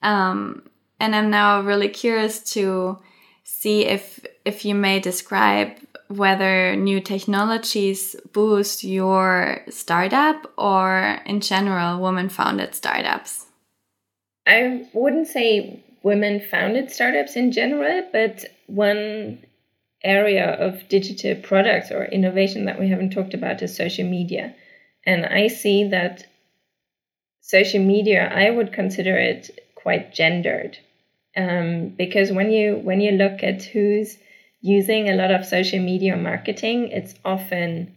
Um, 0.00 0.68
and 1.00 1.14
I'm 1.16 1.30
now 1.30 1.60
really 1.60 1.88
curious 1.88 2.38
to 2.52 2.98
see 3.42 3.84
if 3.86 4.24
if 4.44 4.64
you 4.64 4.74
may 4.74 5.00
describe 5.00 5.70
whether 6.08 6.76
new 6.76 7.00
technologies 7.00 8.14
boost 8.32 8.84
your 8.84 9.60
startup 9.70 10.52
or 10.58 11.20
in 11.26 11.40
general 11.40 12.00
women 12.00 12.28
founded 12.28 12.74
startups? 12.74 13.46
I 14.46 14.86
wouldn't 14.92 15.28
say 15.28 15.82
women 16.02 16.40
founded 16.40 16.90
startups 16.90 17.36
in 17.36 17.52
general, 17.52 18.06
but 18.12 18.44
one 18.66 19.42
area 20.02 20.50
of 20.52 20.86
digital 20.88 21.34
products 21.36 21.90
or 21.90 22.04
innovation 22.04 22.66
that 22.66 22.78
we 22.78 22.88
haven't 22.88 23.10
talked 23.10 23.32
about 23.32 23.62
is 23.62 23.74
social 23.74 24.06
media. 24.06 24.54
And 25.06 25.24
I 25.24 25.48
see 25.48 25.88
that 25.88 26.26
social 27.40 27.82
media, 27.82 28.30
I 28.34 28.50
would 28.50 28.72
consider 28.72 29.16
it 29.16 29.58
quite 29.74 30.12
gendered. 30.12 30.78
Um, 31.36 31.88
because 31.88 32.30
when 32.30 32.52
you 32.52 32.76
when 32.76 33.00
you 33.00 33.10
look 33.12 33.42
at 33.42 33.64
who's 33.64 34.18
using 34.64 35.10
a 35.10 35.14
lot 35.14 35.30
of 35.30 35.44
social 35.44 35.78
media 35.78 36.16
marketing, 36.16 36.88
it's 36.88 37.14
often 37.22 37.94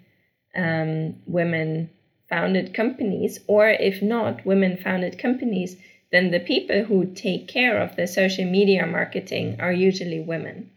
um, 0.54 1.16
women 1.26 1.90
founded 2.30 2.74
companies, 2.74 3.40
or 3.48 3.70
if 3.70 4.02
not 4.02 4.46
women 4.46 4.76
founded 4.76 5.18
companies, 5.18 5.78
then 6.12 6.30
the 6.30 6.42
people 6.42 6.84
who 6.84 7.06
take 7.06 7.48
care 7.48 7.82
of 7.82 7.96
the 7.96 8.06
social 8.06 8.44
media 8.44 8.86
marketing 8.86 9.56
are 9.62 9.72
usually 9.72 10.20
women. 10.20 10.70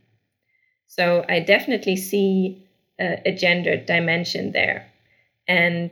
So 0.87 1.24
I 1.29 1.40
definitely 1.40 1.96
see 1.96 2.68
a, 3.00 3.22
a 3.26 3.33
gendered 3.35 3.87
dimension 3.87 4.53
there. 4.53 4.87
And 5.48 5.90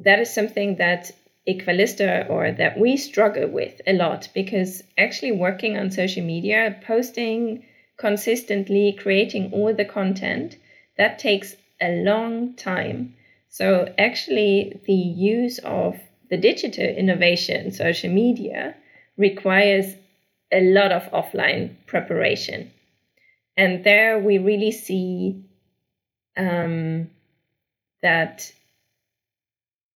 that 0.00 0.18
is 0.20 0.34
something 0.34 0.76
that 0.76 1.10
Equalista 1.48 2.28
or 2.28 2.52
that 2.52 2.78
we 2.78 2.98
struggle 2.98 3.48
with 3.48 3.80
a 3.86 3.94
lot 3.94 4.28
because 4.34 4.82
actually 4.98 5.32
working 5.32 5.78
on 5.78 5.90
social 5.90 6.22
media, 6.22 6.78
posting, 6.86 7.64
consistently 8.02 8.98
creating 9.00 9.52
all 9.52 9.72
the 9.72 9.84
content, 9.84 10.56
that 10.98 11.20
takes 11.20 11.54
a 11.80 12.02
long 12.02 12.54
time. 12.56 13.14
So, 13.48 13.94
actually, 13.96 14.80
the 14.86 14.92
use 14.92 15.60
of 15.60 15.96
the 16.28 16.36
digital 16.36 16.84
innovation, 16.84 17.70
social 17.70 18.10
media, 18.10 18.74
requires 19.16 19.86
a 20.50 20.60
lot 20.60 20.90
of 20.90 21.10
offline 21.12 21.76
preparation. 21.86 22.72
And 23.56 23.84
there 23.84 24.18
we 24.18 24.38
really 24.38 24.72
see 24.72 25.44
um, 26.36 27.08
that, 28.02 28.52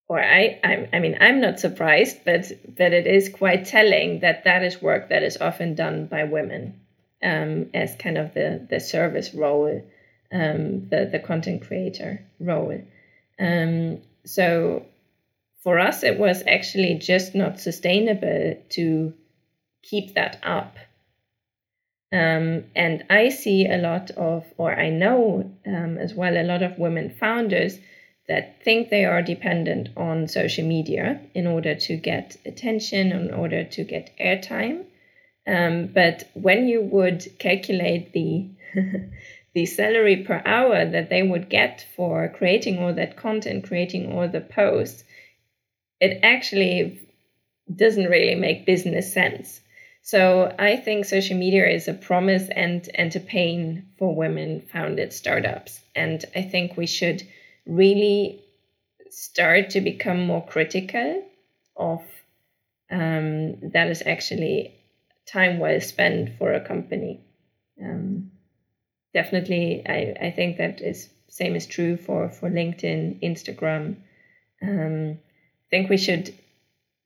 or 0.07 0.23
I, 0.23 0.61
I, 0.63 0.89
I 0.93 0.99
mean, 1.01 1.17
I'm 1.21 1.41
not 1.41 1.59
surprised, 1.59 2.19
but 2.25 2.53
but 2.79 2.93
it 2.93 3.07
is 3.09 3.31
quite 3.31 3.67
telling 3.67 4.21
that 4.21 4.45
that 4.45 4.63
is 4.63 4.81
work 4.81 5.09
that 5.09 5.25
is 5.25 5.39
often 5.39 5.75
done 5.75 6.07
by 6.07 6.23
women 6.25 6.86
um, 7.23 7.71
as 7.75 7.97
kind 7.97 8.19
of 8.19 8.35
the, 8.35 8.67
the 8.69 8.81
service 8.81 9.35
role, 9.35 9.83
um, 10.33 10.89
the, 10.89 11.09
the 11.11 11.19
content 11.19 11.67
creator 11.67 12.25
role. 12.41 12.81
Um, 13.39 14.03
so 14.25 14.87
for 15.63 15.79
us, 15.79 16.03
it 16.03 16.19
was 16.19 16.43
actually 16.47 16.95
just 16.95 17.35
not 17.35 17.61
sustainable 17.61 18.57
to 18.71 19.15
keep 19.83 20.15
that 20.15 20.39
up. 20.43 20.77
Um, 22.13 22.65
and 22.75 23.05
I 23.11 23.31
see 23.31 23.67
a 23.67 23.79
lot 23.79 24.11
of, 24.13 24.45
or 24.57 24.73
I 24.73 24.91
know 24.91 25.51
um, 25.67 25.99
as 25.99 26.15
well, 26.15 26.37
a 26.37 26.45
lot 26.45 26.63
of 26.63 26.79
women 26.79 27.11
founders 27.11 27.79
that 28.29 28.63
think 28.63 28.91
they 28.91 29.05
are 29.05 29.23
dependent 29.23 29.89
on 29.97 30.29
social 30.29 30.67
media 30.67 31.21
in 31.35 31.47
order 31.47 31.75
to 31.75 31.97
get 31.97 32.37
attention, 32.45 33.13
in 33.13 33.33
order 33.33 33.65
to 33.65 33.85
get 33.85 34.17
airtime. 34.19 34.85
Um, 35.47 35.87
but 35.87 36.29
when 36.35 36.67
you 36.67 36.81
would 36.83 37.27
calculate 37.39 38.13
the 38.13 38.51
the 39.55 39.67
salary 39.67 40.19
per 40.19 40.43
hour 40.45 40.85
that 40.85 41.09
they 41.09 41.23
would 41.23 41.49
get 41.49 41.87
for 41.97 42.29
creating 42.29 42.79
all 42.79 42.93
that 42.93 43.17
content, 43.17 43.67
creating 43.67 44.13
all 44.13 44.29
the 44.29 44.41
posts, 44.41 45.03
it 45.99 46.21
actually 46.23 47.01
doesn't 47.75 48.11
really 48.11 48.35
make 48.35 48.67
business 48.67 49.13
sense. 49.13 49.61
So 50.03 50.55
I 50.59 50.77
think 50.77 51.05
social 51.05 51.37
media 51.37 51.67
is 51.67 51.89
a 51.89 51.95
promise 51.95 52.49
and, 52.51 52.89
and 52.95 53.17
a 53.17 53.21
pain 53.21 53.89
for 53.99 54.15
women 54.15 54.61
founded 54.73 55.13
startups. 55.13 55.81
And 55.95 56.25
I 56.37 56.43
think 56.43 56.77
we 56.77 56.87
should 56.87 57.27
really 57.67 58.45
start 59.11 59.71
to 59.71 59.81
become 59.81 60.27
more 60.27 60.47
critical 60.47 61.25
of 61.77 62.03
um, 62.91 63.71
that 63.71 63.89
is 63.89 64.03
actually 64.07 64.76
time 65.27 65.59
well 65.59 65.81
spent 65.81 66.39
for 66.39 66.53
a 66.53 66.67
company. 66.67 67.21
Um, 67.83 68.31
definitely, 69.13 69.83
I, 69.87 70.15
I 70.21 70.31
think 70.31 70.59
that 70.59 70.81
is 70.81 71.11
same 71.29 71.57
is 71.57 71.67
true 71.67 71.97
for, 71.97 72.31
for 72.31 72.49
LinkedIn, 72.49 73.23
Instagram. 73.23 73.97
Um, 74.63 75.19
I 75.19 75.69
think 75.71 75.91
we 75.91 75.99
should 75.99 76.33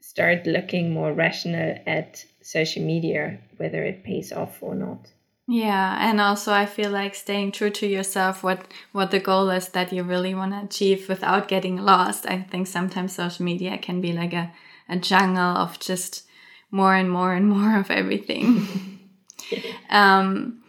start 0.01 0.47
looking 0.47 0.93
more 0.93 1.13
rational 1.13 1.77
at 1.87 2.25
social 2.43 2.85
media, 2.85 3.41
whether 3.57 3.83
it 3.83 4.05
pays 4.05 4.33
off 4.33 4.63
or 4.63 4.75
not. 4.75 5.11
Yeah, 5.49 5.99
and 6.09 6.21
also 6.21 6.53
I 6.53 6.67
feel 6.67 6.91
like 6.91 7.17
staying 7.17 7.53
true 7.53 7.71
to 7.71 7.87
yourself, 7.87 8.45
what 8.45 8.69
what 8.93 9.11
the 9.11 9.19
goal 9.19 9.51
is 9.51 9.69
that 9.71 9.93
you 9.93 10.05
really 10.05 10.33
want 10.33 10.53
to 10.53 10.63
achieve 10.63 11.09
without 11.09 11.49
getting 11.49 11.77
lost. 11.77 12.25
I 12.25 12.43
think 12.43 12.69
sometimes 12.69 13.17
social 13.17 13.45
media 13.45 13.77
can 13.77 14.01
be 14.01 14.13
like 14.13 14.33
a, 14.33 14.53
a 14.89 14.97
jungle 14.97 15.57
of 15.57 15.81
just 15.81 16.25
more 16.71 16.95
and 16.95 17.11
more 17.11 17.35
and 17.35 17.49
more 17.49 17.79
of 17.79 17.91
everything. 17.91 18.67
um, 19.91 20.63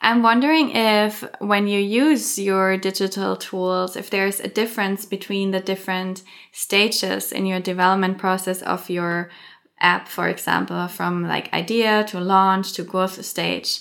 I'm 0.00 0.22
wondering 0.22 0.70
if 0.70 1.24
when 1.40 1.66
you 1.66 1.80
use 1.80 2.38
your 2.38 2.76
digital 2.76 3.36
tools, 3.36 3.96
if 3.96 4.10
there's 4.10 4.38
a 4.40 4.48
difference 4.48 5.04
between 5.04 5.50
the 5.50 5.60
different 5.60 6.22
stages 6.52 7.32
in 7.32 7.46
your 7.46 7.60
development 7.60 8.18
process 8.18 8.62
of 8.62 8.88
your 8.88 9.30
app, 9.80 10.08
for 10.08 10.28
example, 10.28 10.86
from 10.88 11.26
like 11.26 11.52
idea 11.52 12.04
to 12.08 12.20
launch 12.20 12.72
to 12.74 12.84
growth 12.84 13.24
stage. 13.24 13.80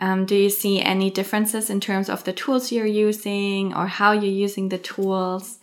Um, 0.00 0.26
do 0.26 0.36
you 0.36 0.48
see 0.48 0.80
any 0.80 1.10
differences 1.10 1.68
in 1.68 1.80
terms 1.80 2.08
of 2.08 2.24
the 2.24 2.32
tools 2.32 2.70
you're 2.70 2.86
using 2.86 3.74
or 3.74 3.88
how 3.88 4.12
you're 4.12 4.24
using 4.24 4.68
the 4.68 4.78
tools? 4.78 5.58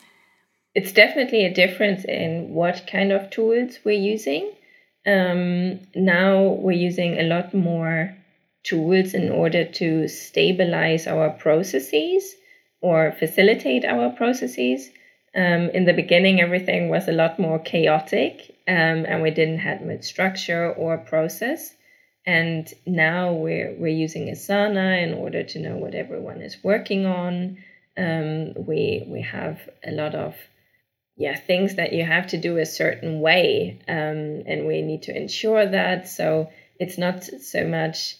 It's 0.75 0.91
definitely 0.91 1.45
a 1.45 1.53
difference 1.53 2.03
in 2.03 2.53
what 2.53 2.85
kind 2.85 3.13
of 3.13 3.29
tools 3.29 3.79
we're 3.85 3.93
using. 3.93 4.51
Um, 5.05 5.81
now 5.95 6.57
we're 6.59 6.71
using 6.71 7.19
a 7.19 7.23
lot 7.23 7.53
more 7.53 8.15
tools 8.63 9.13
in 9.13 9.31
order 9.31 9.65
to 9.65 10.07
stabilize 10.07 11.07
our 11.07 11.29
processes 11.29 12.35
or 12.81 13.11
facilitate 13.11 13.85
our 13.85 14.09
processes. 14.11 14.89
Um, 15.35 15.69
in 15.69 15.85
the 15.85 15.93
beginning, 15.93 16.41
everything 16.41 16.89
was 16.89 17.07
a 17.07 17.11
lot 17.11 17.39
more 17.39 17.59
chaotic 17.59 18.55
um, 18.67 19.05
and 19.05 19.21
we 19.21 19.31
didn't 19.31 19.59
have 19.59 19.81
much 19.81 20.03
structure 20.03 20.71
or 20.71 20.97
process. 20.97 21.75
And 22.25 22.67
now 22.87 23.33
we're, 23.33 23.75
we're 23.77 23.87
using 23.87 24.27
Asana 24.27 25.03
in 25.03 25.13
order 25.13 25.43
to 25.43 25.59
know 25.59 25.77
what 25.77 25.93
everyone 25.93 26.41
is 26.41 26.57
working 26.63 27.05
on. 27.05 27.57
Um, 27.97 28.53
we, 28.65 29.05
we 29.07 29.21
have 29.21 29.59
a 29.85 29.91
lot 29.91 30.15
of 30.15 30.35
yeah 31.17 31.35
things 31.35 31.75
that 31.75 31.93
you 31.93 32.03
have 32.03 32.27
to 32.27 32.37
do 32.37 32.57
a 32.57 32.65
certain 32.65 33.19
way 33.21 33.79
um, 33.87 34.43
and 34.47 34.67
we 34.67 34.81
need 34.81 35.03
to 35.03 35.15
ensure 35.15 35.65
that 35.65 36.07
so 36.07 36.49
it's 36.79 36.97
not 36.97 37.23
so 37.23 37.65
much 37.65 38.17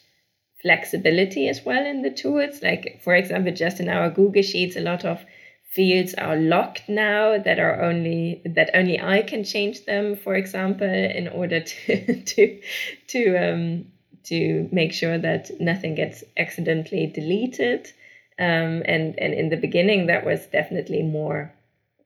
flexibility 0.62 1.48
as 1.48 1.64
well 1.66 1.86
in 1.86 2.02
the 2.02 2.12
tools 2.12 2.62
like 2.62 3.02
for 3.04 3.16
example 3.16 3.54
just 3.54 3.80
in 3.80 3.90
our 3.90 4.10
google 4.10 4.42
sheets 4.42 4.76
a 4.76 4.82
lot 4.82 5.06
of 5.06 5.24
fields 5.72 6.14
are 6.14 6.38
locked 6.38 6.88
now 6.88 7.38
that 7.38 7.60
are 7.60 7.82
only 7.84 8.42
that 8.46 8.70
only 8.74 9.00
i 9.00 9.22
can 9.22 9.44
change 9.44 9.86
them 9.86 10.16
for 10.16 10.36
example 10.36 10.88
in 10.88 11.28
order 11.28 11.60
to 11.62 12.22
to 12.24 12.62
to 13.08 13.36
um 13.36 13.86
to 14.26 14.68
make 14.72 14.92
sure 14.92 15.18
that 15.18 15.52
nothing 15.60 15.96
gets 15.96 16.24
accidentally 16.38 17.08
deleted. 17.08 17.92
Um, 18.38 18.84
and 18.86 19.18
and 19.18 19.34
in 19.34 19.50
the 19.50 19.58
beginning, 19.58 20.08
that 20.08 20.26
was 20.26 20.46
definitely 20.48 21.04
more, 21.04 21.54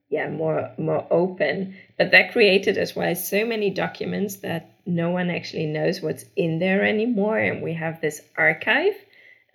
yeah, 0.09 0.27
more 0.29 0.71
more 0.77 1.05
open. 1.11 1.75
But 1.97 2.11
that 2.11 2.31
created 2.31 2.77
as 2.77 2.95
well 2.95 3.15
so 3.15 3.45
many 3.45 3.69
documents 3.69 4.37
that 4.37 4.71
no 4.85 5.11
one 5.11 5.29
actually 5.29 5.67
knows 5.67 6.01
what's 6.01 6.25
in 6.35 6.59
there 6.59 6.83
anymore, 6.83 7.37
and 7.37 7.61
we 7.61 7.73
have 7.73 8.01
this 8.01 8.21
archive. 8.35 8.95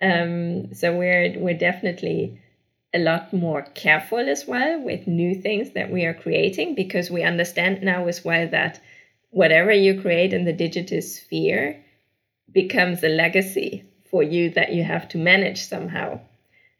Um, 0.01 0.73
so 0.73 0.97
we're 0.97 1.37
we're 1.37 1.57
definitely 1.57 2.41
a 2.93 2.99
lot 2.99 3.33
more 3.33 3.63
careful 3.73 4.19
as 4.19 4.45
well 4.47 4.81
with 4.81 5.07
new 5.07 5.35
things 5.35 5.71
that 5.71 5.91
we 5.91 6.05
are 6.05 6.13
creating 6.13 6.75
because 6.75 7.11
we 7.11 7.23
understand 7.23 7.83
now 7.83 8.07
as 8.07 8.23
well 8.23 8.47
that 8.47 8.79
whatever 9.31 9.73
you 9.73 10.01
create 10.01 10.31
in 10.31 10.45
the 10.45 10.53
digital 10.53 11.01
sphere 11.01 11.83
becomes 12.49 13.03
a 13.03 13.09
legacy 13.09 13.83
for 14.09 14.23
you 14.23 14.49
that 14.51 14.71
you 14.71 14.81
have 14.85 15.09
to 15.09 15.17
manage 15.17 15.65
somehow. 15.65 16.21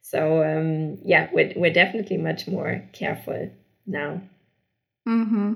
So 0.02 0.42
um, 0.44 1.00
yeah, 1.04 1.28
we're 1.34 1.52
we're 1.58 1.74
definitely 1.74 2.18
much 2.18 2.48
more 2.48 2.82
careful 2.94 3.52
now. 3.86 4.22
Mm-hmm. 5.08 5.54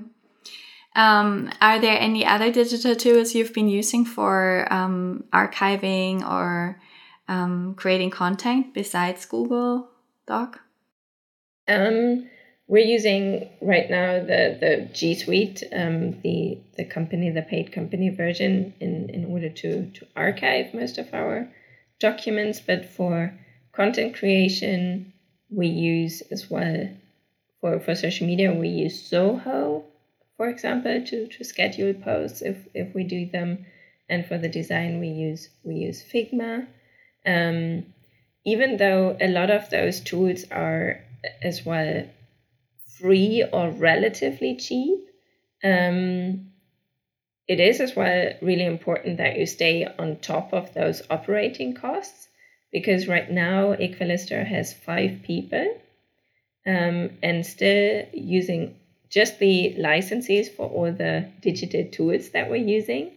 Um, 0.96 1.50
are 1.60 1.78
there 1.78 1.98
any 1.98 2.26
other 2.26 2.50
digital 2.50 2.96
tools 2.96 3.34
you've 3.34 3.54
been 3.54 3.68
using 3.68 4.04
for 4.04 4.66
um, 4.72 5.24
archiving 5.32 6.28
or 6.28 6.80
um, 7.28 7.74
creating 7.76 8.10
content 8.10 8.74
besides 8.74 9.24
Google 9.24 9.88
Doc? 10.26 10.60
Um, 11.68 12.28
we're 12.66 12.84
using 12.84 13.48
right 13.60 13.88
now 13.90 14.20
the 14.20 14.56
the 14.60 14.88
G 14.92 15.14
Suite, 15.14 15.62
um, 15.72 16.20
the 16.22 16.58
the 16.76 16.84
company, 16.84 17.30
the 17.30 17.42
paid 17.42 17.72
company 17.72 18.10
version, 18.10 18.74
in 18.80 19.10
in 19.10 19.24
order 19.26 19.48
to 19.48 19.90
to 19.90 20.06
archive 20.16 20.74
most 20.74 20.98
of 20.98 21.12
our 21.14 21.48
documents. 22.00 22.60
But 22.60 22.86
for 22.86 23.38
content 23.72 24.16
creation, 24.16 25.12
we 25.50 25.68
use 25.68 26.22
as 26.32 26.50
well 26.50 26.88
for 27.60 27.80
for 27.80 27.94
social 27.94 28.26
media 28.26 28.52
we 28.52 28.68
use 28.68 29.10
Zoho, 29.10 29.84
for 30.36 30.48
example, 30.48 31.04
to 31.04 31.26
to 31.26 31.44
schedule 31.44 31.94
posts 31.94 32.42
if 32.42 32.56
if 32.74 32.94
we 32.94 33.04
do 33.04 33.26
them, 33.26 33.66
and 34.08 34.26
for 34.26 34.38
the 34.38 34.48
design 34.48 35.00
we 35.00 35.08
use 35.08 35.48
we 35.64 35.74
use 35.76 36.02
Figma. 36.02 36.66
Um, 37.26 37.86
even 38.44 38.78
though 38.78 39.16
a 39.20 39.28
lot 39.28 39.50
of 39.50 39.68
those 39.70 40.00
tools 40.00 40.44
are 40.50 41.04
as 41.42 41.64
well 41.66 42.06
free 43.00 43.44
or 43.52 43.70
relatively 43.70 44.56
cheap. 44.56 45.08
Um, 45.62 46.52
it 47.48 47.58
is 47.58 47.80
as 47.80 47.96
well 47.96 48.32
really 48.40 48.64
important 48.64 49.18
that 49.18 49.38
you 49.38 49.46
stay 49.46 49.84
on 49.84 50.16
top 50.16 50.52
of 50.52 50.72
those 50.74 51.02
operating 51.10 51.74
costs 51.74 52.28
because 52.72 53.08
right 53.08 53.30
now 53.30 53.74
Equalista 53.74 54.46
has 54.46 54.72
five 54.72 55.22
people 55.24 55.80
um, 56.70 57.10
and 57.22 57.44
still 57.44 58.06
using 58.12 58.76
just 59.08 59.38
the 59.40 59.74
licenses 59.76 60.48
for 60.48 60.68
all 60.68 60.92
the 60.92 61.28
digital 61.40 61.84
tools 61.90 62.30
that 62.30 62.48
we're 62.48 62.64
using 62.78 63.10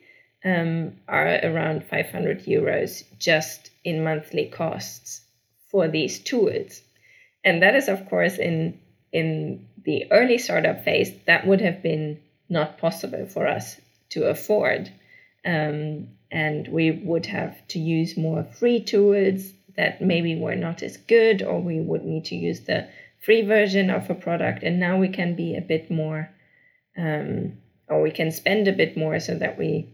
um, 0.43 0.93
are 1.07 1.39
around 1.43 1.85
500 1.85 2.45
euros 2.45 3.03
just 3.19 3.69
in 3.83 4.03
monthly 4.03 4.45
costs 4.45 5.21
for 5.67 5.87
these 5.87 6.19
tools. 6.19 6.81
And 7.43 7.61
that 7.61 7.75
is, 7.75 7.87
of 7.87 8.09
course, 8.09 8.37
in 8.37 8.79
in 9.11 9.67
the 9.83 10.11
early 10.11 10.39
startup 10.39 10.83
phase, 10.83 11.11
that 11.27 11.45
would 11.45 11.61
have 11.61 11.83
been 11.83 12.19
not 12.49 12.79
possible 12.79 13.27
for 13.27 13.45
us 13.47 13.79
to 14.09 14.23
afford. 14.23 14.91
Um, 15.45 16.07
and 16.31 16.67
we 16.67 16.89
would 16.89 17.27
have 17.27 17.55
to 17.67 17.79
use 17.79 18.17
more 18.17 18.43
free 18.43 18.79
tools 18.79 19.51
that 19.75 20.01
maybe 20.01 20.35
were 20.35 20.55
not 20.55 20.81
as 20.81 20.97
good, 20.97 21.43
or 21.43 21.61
we 21.61 21.79
would 21.79 22.03
need 22.03 22.25
to 22.25 22.35
use 22.35 22.61
the 22.61 22.87
free 23.23 23.41
version 23.41 23.89
of 23.89 24.09
a 24.09 24.15
product. 24.15 24.63
And 24.63 24.79
now 24.79 24.97
we 24.97 25.09
can 25.09 25.35
be 25.35 25.55
a 25.55 25.61
bit 25.61 25.89
more, 25.89 26.29
um, 26.97 27.57
or 27.87 28.01
we 28.01 28.11
can 28.11 28.31
spend 28.31 28.67
a 28.67 28.73
bit 28.73 28.97
more 28.97 29.19
so 29.19 29.35
that 29.35 29.57
we 29.57 29.93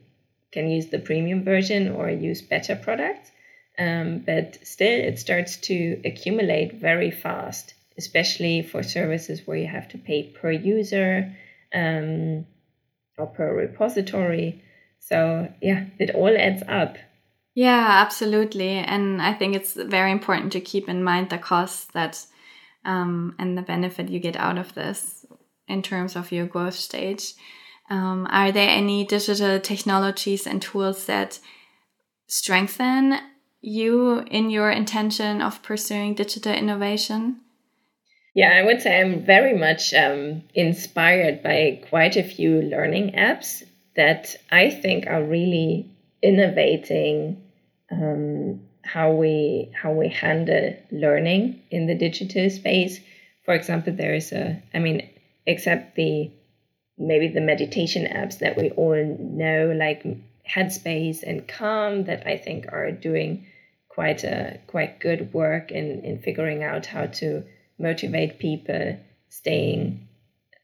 can 0.51 0.69
use 0.69 0.87
the 0.87 0.99
premium 0.99 1.43
version 1.43 1.91
or 1.91 2.09
use 2.09 2.41
better 2.41 2.75
products. 2.75 3.31
Um, 3.77 4.23
but 4.25 4.57
still, 4.63 4.99
it 4.99 5.19
starts 5.19 5.57
to 5.57 6.01
accumulate 6.03 6.73
very 6.73 7.11
fast 7.11 7.73
especially 7.99 8.63
for 8.63 8.81
services 8.81 9.45
where 9.45 9.57
you 9.57 9.67
have 9.67 9.89
to 9.89 9.97
pay 9.97 10.23
per 10.23 10.51
user 10.51 11.35
um, 11.73 12.45
or 13.17 13.27
per 13.27 13.53
repository. 13.53 14.63
So, 14.99 15.51
yeah, 15.61 15.85
it 15.99 16.15
all 16.15 16.35
adds 16.35 16.63
up. 16.67 16.97
Yeah, 17.55 17.85
absolutely. 18.05 18.69
And 18.93 19.21
I 19.21 19.33
think 19.33 19.53
it's 19.53 19.73
very 19.73 20.11
important 20.11 20.53
to 20.53 20.61
keep 20.61 20.87
in 20.87 21.03
mind 21.03 21.29
the 21.29 21.37
costs 21.37 21.87
that 21.93 22.25
um, 22.85 23.35
and 23.39 23.57
the 23.57 23.61
benefit 23.61 24.09
you 24.09 24.19
get 24.19 24.35
out 24.35 24.57
of 24.57 24.73
this 24.73 25.25
in 25.67 25.81
terms 25.81 26.15
of 26.15 26.31
your 26.31 26.47
growth 26.47 26.75
stage. 26.75 27.33
Um, 27.89 28.27
are 28.29 28.51
there 28.51 28.69
any 28.69 29.05
digital 29.05 29.59
technologies 29.59 30.45
and 30.45 30.61
tools 30.61 31.05
that 31.05 31.39
strengthen 32.27 33.19
you 33.61 34.19
in 34.19 34.49
your 34.49 34.69
intention 34.69 35.41
of 35.41 35.63
pursuing 35.63 36.13
digital 36.13 36.53
innovation? 36.53 37.41
Yeah, 38.35 38.51
I 38.51 38.61
would 38.63 38.81
say 38.81 39.01
I'm 39.01 39.25
very 39.25 39.57
much 39.57 39.93
um, 39.93 40.43
inspired 40.53 41.41
by 41.43 41.81
quite 41.89 42.15
a 42.15 42.23
few 42.23 42.61
learning 42.61 43.13
apps 43.13 43.63
that 43.95 44.35
I 44.51 44.69
think 44.69 45.07
are 45.07 45.23
really 45.23 45.91
innovating 46.21 47.43
um, 47.91 48.61
how 48.93 49.11
we 49.11 49.71
how 49.81 49.91
we 49.91 50.09
handle 50.09 50.75
learning 50.91 51.61
in 51.69 51.85
the 51.85 51.95
digital 51.95 52.49
space. 52.49 52.99
For 53.45 53.53
example, 53.53 53.93
there 53.93 54.15
is 54.15 54.31
a 54.31 54.61
I 54.73 54.79
mean, 54.79 55.07
except 55.45 55.95
the 55.95 56.31
maybe 56.97 57.27
the 57.27 57.41
meditation 57.41 58.05
apps 58.05 58.39
that 58.39 58.57
we 58.57 58.71
all 58.71 59.17
know, 59.19 59.71
like 59.75 60.03
Headspace 60.47 61.23
and 61.23 61.47
Calm, 61.47 62.05
that 62.05 62.25
I 62.25 62.37
think 62.37 62.65
are 62.71 62.91
doing 62.91 63.45
quite 63.89 64.23
a 64.23 64.59
quite 64.65 64.99
good 64.99 65.33
work 65.33 65.71
in 65.71 66.01
in 66.03 66.19
figuring 66.19 66.63
out 66.63 66.87
how 66.87 67.05
to 67.21 67.43
motivate 67.77 68.39
people 68.39 68.97
staying 69.29 70.07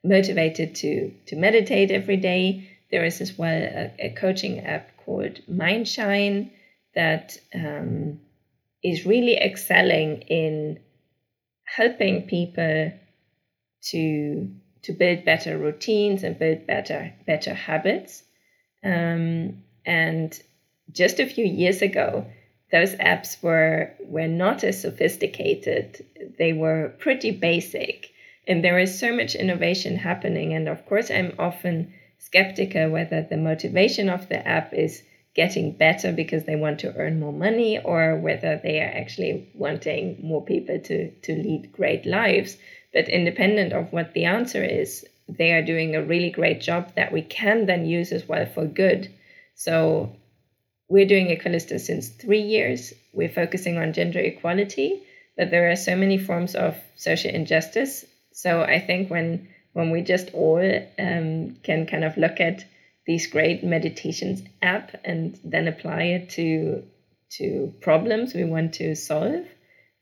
motivated 0.03 0.73
to 0.75 1.11
to 1.27 1.35
meditate 1.35 1.91
every 1.91 2.17
day. 2.17 2.71
There 2.89 3.05
is 3.05 3.21
as 3.21 3.38
well 3.38 3.61
a, 3.61 3.91
a 3.99 4.09
coaching 4.09 4.61
app 4.61 4.97
called 5.05 5.41
Mindshine 5.47 6.51
that 6.95 7.38
um, 7.53 8.19
is 8.84 9.05
really 9.05 9.38
excelling 9.38 10.21
in 10.21 10.79
helping 11.65 12.27
people 12.27 12.91
to 13.81 14.49
to 14.84 14.93
build 14.93 15.25
better 15.25 15.58
routines 15.58 16.23
and 16.23 16.38
build 16.38 16.67
better 16.67 17.13
better 17.25 17.53
habits. 17.53 18.23
Um, 18.84 19.63
and 19.86 20.39
just 20.91 21.19
a 21.19 21.25
few 21.25 21.45
years 21.45 21.81
ago, 21.81 22.27
those 22.71 22.93
apps 22.95 23.41
were 23.41 23.93
were 24.05 24.27
not 24.27 24.63
as 24.63 24.81
sophisticated. 24.81 26.05
They 26.38 26.53
were 26.53 26.93
pretty 26.99 27.31
basic, 27.31 28.12
and 28.47 28.63
there 28.63 28.79
is 28.79 28.99
so 28.99 29.15
much 29.15 29.36
innovation 29.36 29.95
happening. 29.95 30.53
And 30.53 30.67
of 30.67 30.86
course, 30.86 31.10
I'm 31.10 31.34
often 31.39 31.93
skeptical 32.19 32.89
whether 32.89 33.21
the 33.23 33.38
motivation 33.38 34.10
of 34.10 34.29
the 34.29 34.47
app 34.47 34.73
is 34.73 35.03
getting 35.36 35.71
better 35.71 36.12
because 36.12 36.45
they 36.45 36.56
want 36.56 36.80
to 36.80 36.95
earn 36.95 37.19
more 37.19 37.34
money 37.34 37.80
or 37.80 38.17
whether 38.17 38.60
they 38.63 38.80
are 38.80 38.91
actually 39.02 39.50
wanting 39.54 40.17
more 40.21 40.43
people 40.43 40.80
to 40.80 41.12
to 41.21 41.36
lead 41.36 41.71
great 41.71 42.06
lives 42.06 42.58
but 42.93 43.10
independent 43.10 43.74
of 43.74 43.91
what 43.91 44.13
the 44.13 44.26
answer 44.26 44.63
is 44.63 45.06
they 45.28 45.52
are 45.52 45.62
doing 45.62 45.95
a 45.95 46.04
really 46.04 46.30
great 46.30 46.62
job 46.62 46.91
that 46.95 47.12
we 47.12 47.21
can 47.21 47.65
then 47.65 47.86
use 47.86 48.12
as 48.12 48.28
well 48.28 48.45
for 48.45 48.65
good 48.65 49.12
so 49.56 50.15
we're 50.88 51.08
doing 51.08 51.28
Equalista 51.28 51.80
since 51.80 52.10
three 52.10 52.41
years. 52.41 52.93
We're 53.12 53.30
focusing 53.30 53.78
on 53.78 53.93
gender 53.93 54.19
equality, 54.19 55.04
but 55.36 55.50
there 55.50 55.71
are 55.71 55.76
so 55.76 55.95
many 55.95 56.17
forms 56.17 56.56
of 56.56 56.76
social 56.95 57.32
injustice. 57.32 58.06
So 58.34 58.62
I 58.62 58.80
think 58.80 59.10
when 59.10 59.48
when 59.74 59.91
we 59.91 60.02
just 60.02 60.34
all 60.34 60.62
um, 61.00 61.58
can 61.63 61.86
kind 61.86 62.04
of 62.06 62.15
look 62.17 62.39
at 62.39 62.63
these 63.06 63.28
great 63.28 63.63
meditations 63.63 64.41
app 64.62 64.96
and 65.04 65.39
then 65.44 65.68
apply 65.68 66.04
it 66.04 66.30
to 66.32 66.84
to 67.38 67.74
problems 67.82 68.34
we 68.34 68.44
want 68.44 68.74
to 68.74 68.96
solve, 68.96 69.46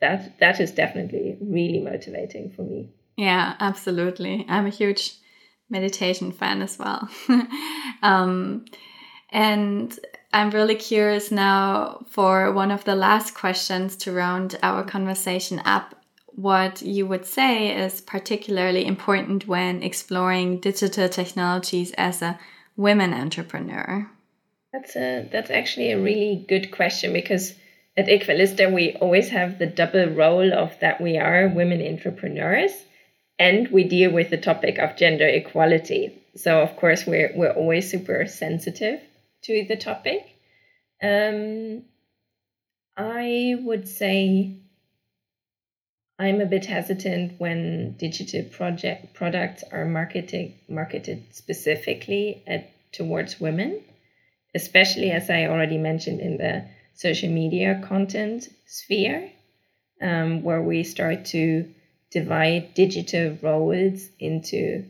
that 0.01 0.39
that 0.39 0.59
is 0.59 0.71
definitely 0.71 1.37
really 1.41 1.79
motivating 1.79 2.51
for 2.51 2.63
me. 2.63 2.89
Yeah, 3.17 3.55
absolutely. 3.59 4.45
I'm 4.49 4.65
a 4.65 4.69
huge 4.71 5.13
meditation 5.69 6.31
fan 6.31 6.61
as 6.61 6.77
well. 6.77 7.09
um, 8.03 8.65
and 9.31 9.99
I'm 10.31 10.51
really 10.51 10.75
curious 10.75 11.31
now 11.31 12.05
for 12.09 12.51
one 12.51 12.71
of 12.71 12.83
the 12.85 12.95
last 12.95 13.35
questions 13.35 13.95
to 13.97 14.11
round 14.11 14.57
our 14.63 14.83
conversation 14.83 15.61
up. 15.65 15.95
What 16.35 16.81
you 16.81 17.05
would 17.05 17.25
say 17.25 17.75
is 17.75 18.01
particularly 18.01 18.85
important 18.85 19.47
when 19.47 19.83
exploring 19.83 20.59
digital 20.59 21.07
technologies 21.07 21.91
as 21.93 22.21
a 22.23 22.39
women 22.75 23.13
entrepreneur? 23.13 24.09
That's 24.71 24.95
a 24.95 25.29
that's 25.31 25.51
actually 25.51 25.91
a 25.91 26.01
really 26.01 26.45
good 26.47 26.71
question 26.71 27.13
because 27.13 27.53
at 27.95 28.07
Equalista 28.07 28.73
we 28.73 28.93
always 28.93 29.29
have 29.29 29.59
the 29.59 29.67
double 29.67 30.07
role 30.07 30.51
of 30.51 30.79
that 30.79 30.99
we 30.99 31.17
are 31.17 31.47
women 31.47 31.81
entrepreneurs 31.81 32.71
and 33.37 33.67
we 33.69 33.83
deal 33.83 34.11
with 34.11 34.29
the 34.29 34.37
topic 34.37 34.79
of 34.79 34.97
gender 34.97 35.27
equality. 35.27 36.19
So 36.35 36.61
of 36.61 36.75
course 36.77 37.05
we're 37.05 37.31
we're 37.35 37.53
always 37.53 37.89
super 37.89 38.25
sensitive 38.25 38.99
to 39.43 39.65
the 39.67 39.75
topic. 39.75 40.25
Um, 41.01 41.83
I 42.97 43.55
would 43.59 43.87
say 43.87 44.62
I'm 46.19 46.41
a 46.41 46.45
bit 46.45 46.65
hesitant 46.65 47.39
when 47.39 47.95
digital 47.97 48.43
project 48.43 49.13
products 49.15 49.63
are 49.71 49.85
marketed 49.85 50.53
marketed 50.69 51.23
specifically 51.31 52.43
at 52.45 52.69
towards 52.91 53.39
women, 53.39 53.81
especially 54.53 55.09
as 55.09 55.29
I 55.29 55.45
already 55.45 55.77
mentioned 55.77 56.21
in 56.21 56.37
the 56.37 56.65
social 56.93 57.29
media 57.29 57.81
content 57.83 58.47
sphere, 58.67 59.31
um, 60.01 60.43
where 60.43 60.61
we 60.61 60.83
start 60.83 61.25
to 61.25 61.73
divide 62.11 62.75
digital 62.75 63.37
roles 63.41 64.07
into 64.19 64.85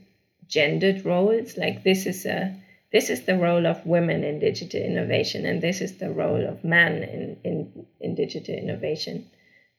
gendered 0.47 1.05
roles. 1.05 1.57
Like 1.57 1.83
this 1.83 2.05
is 2.05 2.25
a 2.25 2.53
this 2.91 3.09
is 3.09 3.21
the 3.21 3.38
role 3.38 3.65
of 3.65 3.86
women 3.86 4.23
in 4.23 4.39
digital 4.39 4.81
innovation, 4.81 5.45
and 5.45 5.62
this 5.62 5.79
is 5.81 5.97
the 5.97 6.12
role 6.12 6.45
of 6.45 6.63
men 6.63 7.01
in, 7.01 7.38
in, 7.43 7.86
in 8.01 8.13
digital 8.13 8.53
innovation. 8.53 9.25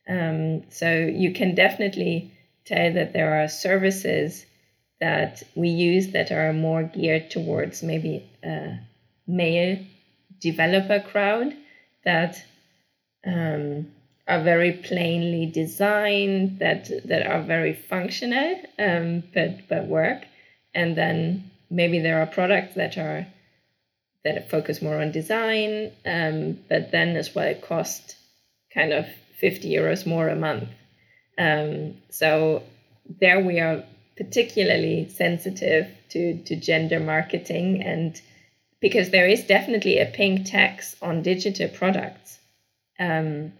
Um, 0.08 0.70
so 0.70 0.90
you 0.90 1.32
can 1.32 1.54
definitely 1.54 2.32
tell 2.64 2.92
that 2.92 3.12
there 3.12 3.42
are 3.42 3.48
services 3.48 4.44
that 5.00 5.42
we 5.54 5.68
use 5.68 6.12
that 6.12 6.30
are 6.30 6.52
more 6.52 6.82
geared 6.82 7.30
towards 7.30 7.82
maybe 7.82 8.28
a 8.42 8.78
male 9.26 9.78
developer 10.40 11.00
crowd 11.00 11.54
that 12.04 12.42
um, 13.26 13.86
are 14.26 14.42
very 14.42 14.72
plainly 14.72 15.46
designed, 15.46 16.58
that 16.60 16.90
that 17.06 17.26
are 17.26 17.42
very 17.42 17.74
functional, 17.74 18.60
um, 18.78 19.22
but 19.34 19.68
but 19.68 19.86
work, 19.86 20.24
and 20.74 20.96
then 20.96 21.50
maybe 21.70 21.98
there 22.00 22.20
are 22.20 22.26
products 22.26 22.74
that 22.74 22.96
are 22.96 23.26
that 24.24 24.50
focus 24.50 24.80
more 24.80 25.00
on 25.00 25.12
design, 25.12 25.92
um, 26.06 26.58
but 26.68 26.90
then 26.90 27.16
as 27.16 27.34
well 27.34 27.46
it 27.46 27.62
cost 27.62 28.16
kind 28.72 28.92
of 28.92 29.06
50 29.38 29.70
euros 29.70 30.06
more 30.06 30.28
a 30.28 30.36
month. 30.36 30.68
Um, 31.36 31.96
so 32.10 32.62
there 33.20 33.40
we 33.40 33.60
are 33.60 33.84
particularly 34.16 35.08
sensitive 35.08 35.88
to, 36.10 36.42
to 36.44 36.56
gender 36.56 37.00
marketing 37.00 37.82
and 37.82 38.20
because 38.80 39.10
there 39.10 39.26
is 39.26 39.44
definitely 39.44 39.98
a 39.98 40.06
pink 40.06 40.46
tax 40.46 40.94
on 41.00 41.22
digital 41.22 41.68
products. 41.68 42.38
Um, 43.00 43.52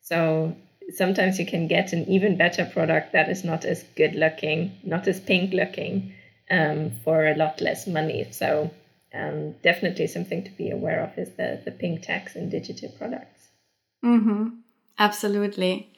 so 0.00 0.56
sometimes 0.94 1.38
you 1.38 1.46
can 1.46 1.66
get 1.66 1.92
an 1.92 2.08
even 2.08 2.36
better 2.36 2.64
product 2.64 3.12
that 3.12 3.28
is 3.28 3.44
not 3.44 3.64
as 3.64 3.82
good 3.96 4.14
looking, 4.14 4.78
not 4.84 5.06
as 5.08 5.20
pink 5.20 5.52
looking, 5.52 6.14
um, 6.50 6.92
for 7.04 7.26
a 7.26 7.34
lot 7.34 7.60
less 7.60 7.86
money. 7.86 8.28
So 8.30 8.70
um, 9.14 9.52
definitely 9.62 10.06
something 10.06 10.44
to 10.44 10.50
be 10.50 10.70
aware 10.70 11.02
of 11.02 11.18
is 11.18 11.30
the 11.36 11.60
the 11.64 11.70
pink 11.70 12.02
tax 12.02 12.36
in 12.36 12.50
digital 12.50 12.90
products. 12.90 13.48
Mm-hmm. 14.04 14.57
Absolutely, 14.98 15.92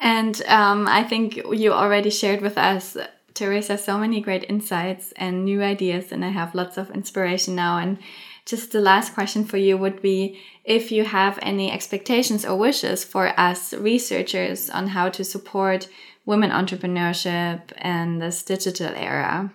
and 0.00 0.40
um, 0.46 0.86
I 0.86 1.02
think 1.02 1.36
you 1.36 1.72
already 1.72 2.10
shared 2.10 2.40
with 2.40 2.58
us. 2.58 2.96
Teresa, 3.34 3.76
so 3.76 3.98
many 3.98 4.22
great 4.22 4.46
insights 4.48 5.12
and 5.16 5.44
new 5.44 5.62
ideas, 5.62 6.10
and 6.10 6.24
I 6.24 6.30
have 6.30 6.54
lots 6.54 6.78
of 6.78 6.90
inspiration 6.90 7.54
now. 7.54 7.76
And 7.76 7.98
just 8.46 8.72
the 8.72 8.80
last 8.80 9.12
question 9.12 9.44
for 9.44 9.58
you 9.58 9.76
would 9.76 10.00
be 10.00 10.40
if 10.64 10.90
you 10.90 11.04
have 11.04 11.38
any 11.42 11.70
expectations 11.70 12.46
or 12.46 12.56
wishes 12.56 13.04
for 13.04 13.38
us 13.38 13.74
researchers 13.74 14.70
on 14.70 14.88
how 14.88 15.10
to 15.10 15.22
support 15.22 15.88
women 16.24 16.50
entrepreneurship 16.50 17.60
and 17.76 18.22
this 18.22 18.42
digital 18.42 18.92
era. 18.94 19.52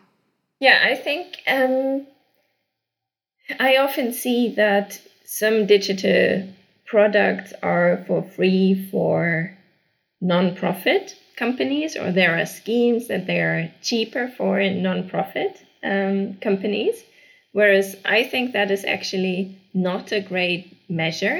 Yeah, 0.59 0.79
I 0.83 0.95
think 0.95 1.37
um, 1.47 2.05
I 3.59 3.77
often 3.77 4.13
see 4.13 4.53
that 4.55 5.01
some 5.25 5.65
digital 5.65 6.47
products 6.91 7.53
are 7.63 8.03
for 8.05 8.21
free 8.21 8.89
for 8.91 9.57
non-profit 10.19 11.15
companies, 11.37 11.95
or 11.95 12.11
there 12.11 12.37
are 12.37 12.45
schemes 12.45 13.07
that 13.07 13.25
they 13.25 13.39
are 13.39 13.71
cheaper 13.81 14.27
for 14.27 14.61
non-profit 14.61 15.57
um, 15.83 16.35
companies. 16.41 17.01
Whereas 17.53 17.95
I 18.03 18.25
think 18.25 18.51
that 18.51 18.71
is 18.71 18.83
actually 18.83 19.57
not 19.73 20.11
a 20.11 20.19
great 20.19 20.77
measure 20.89 21.39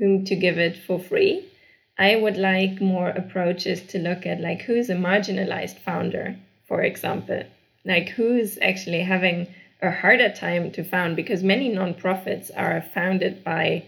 whom 0.00 0.24
to 0.24 0.34
give 0.34 0.58
it 0.58 0.76
for 0.76 0.98
free. 0.98 1.48
I 1.96 2.16
would 2.16 2.36
like 2.36 2.80
more 2.80 3.10
approaches 3.10 3.82
to 3.90 3.98
look 4.00 4.26
at 4.26 4.40
like 4.40 4.62
who's 4.62 4.90
a 4.90 4.94
marginalized 4.94 5.78
founder, 5.78 6.36
for 6.66 6.82
example, 6.82 7.44
like 7.84 8.08
who's 8.08 8.58
actually 8.60 9.02
having 9.02 9.46
a 9.80 9.92
harder 9.92 10.30
time 10.30 10.72
to 10.72 10.82
found 10.82 11.14
because 11.14 11.44
many 11.44 11.72
nonprofits 11.72 12.50
are 12.56 12.82
founded 12.94 13.44
by 13.44 13.84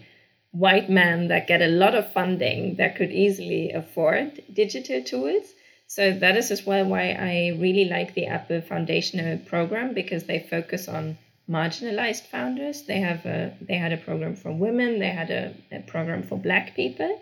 white 0.55 0.89
men 0.89 1.27
that 1.27 1.47
get 1.47 1.61
a 1.61 1.67
lot 1.67 1.95
of 1.95 2.13
funding 2.13 2.75
that 2.75 2.95
could 2.95 3.11
easily 3.11 3.71
afford 3.71 4.41
digital 4.53 5.03
tools. 5.03 5.43
So 5.87 6.13
that 6.13 6.37
is 6.37 6.49
as 6.49 6.65
well 6.65 6.85
why 6.85 7.11
I 7.11 7.57
really 7.59 7.85
like 7.85 8.13
the 8.13 8.27
Apple 8.27 8.61
Foundational 8.61 9.37
program 9.39 9.93
because 9.93 10.23
they 10.23 10.39
focus 10.39 10.87
on 10.87 11.17
marginalized 11.49 12.27
founders. 12.27 12.83
They 12.83 12.99
have 13.01 13.25
a 13.25 13.53
they 13.61 13.75
had 13.75 13.91
a 13.91 13.97
program 13.97 14.35
for 14.37 14.51
women, 14.51 14.99
they 14.99 15.09
had 15.09 15.29
a, 15.29 15.53
a 15.71 15.81
program 15.81 16.23
for 16.23 16.37
black 16.37 16.73
people. 16.73 17.21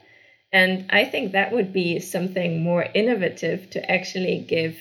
And 0.51 0.85
I 0.91 1.05
think 1.05 1.31
that 1.31 1.51
would 1.51 1.73
be 1.73 1.99
something 1.99 2.61
more 2.61 2.85
innovative 2.93 3.71
to 3.71 3.91
actually 3.91 4.45
give 4.47 4.77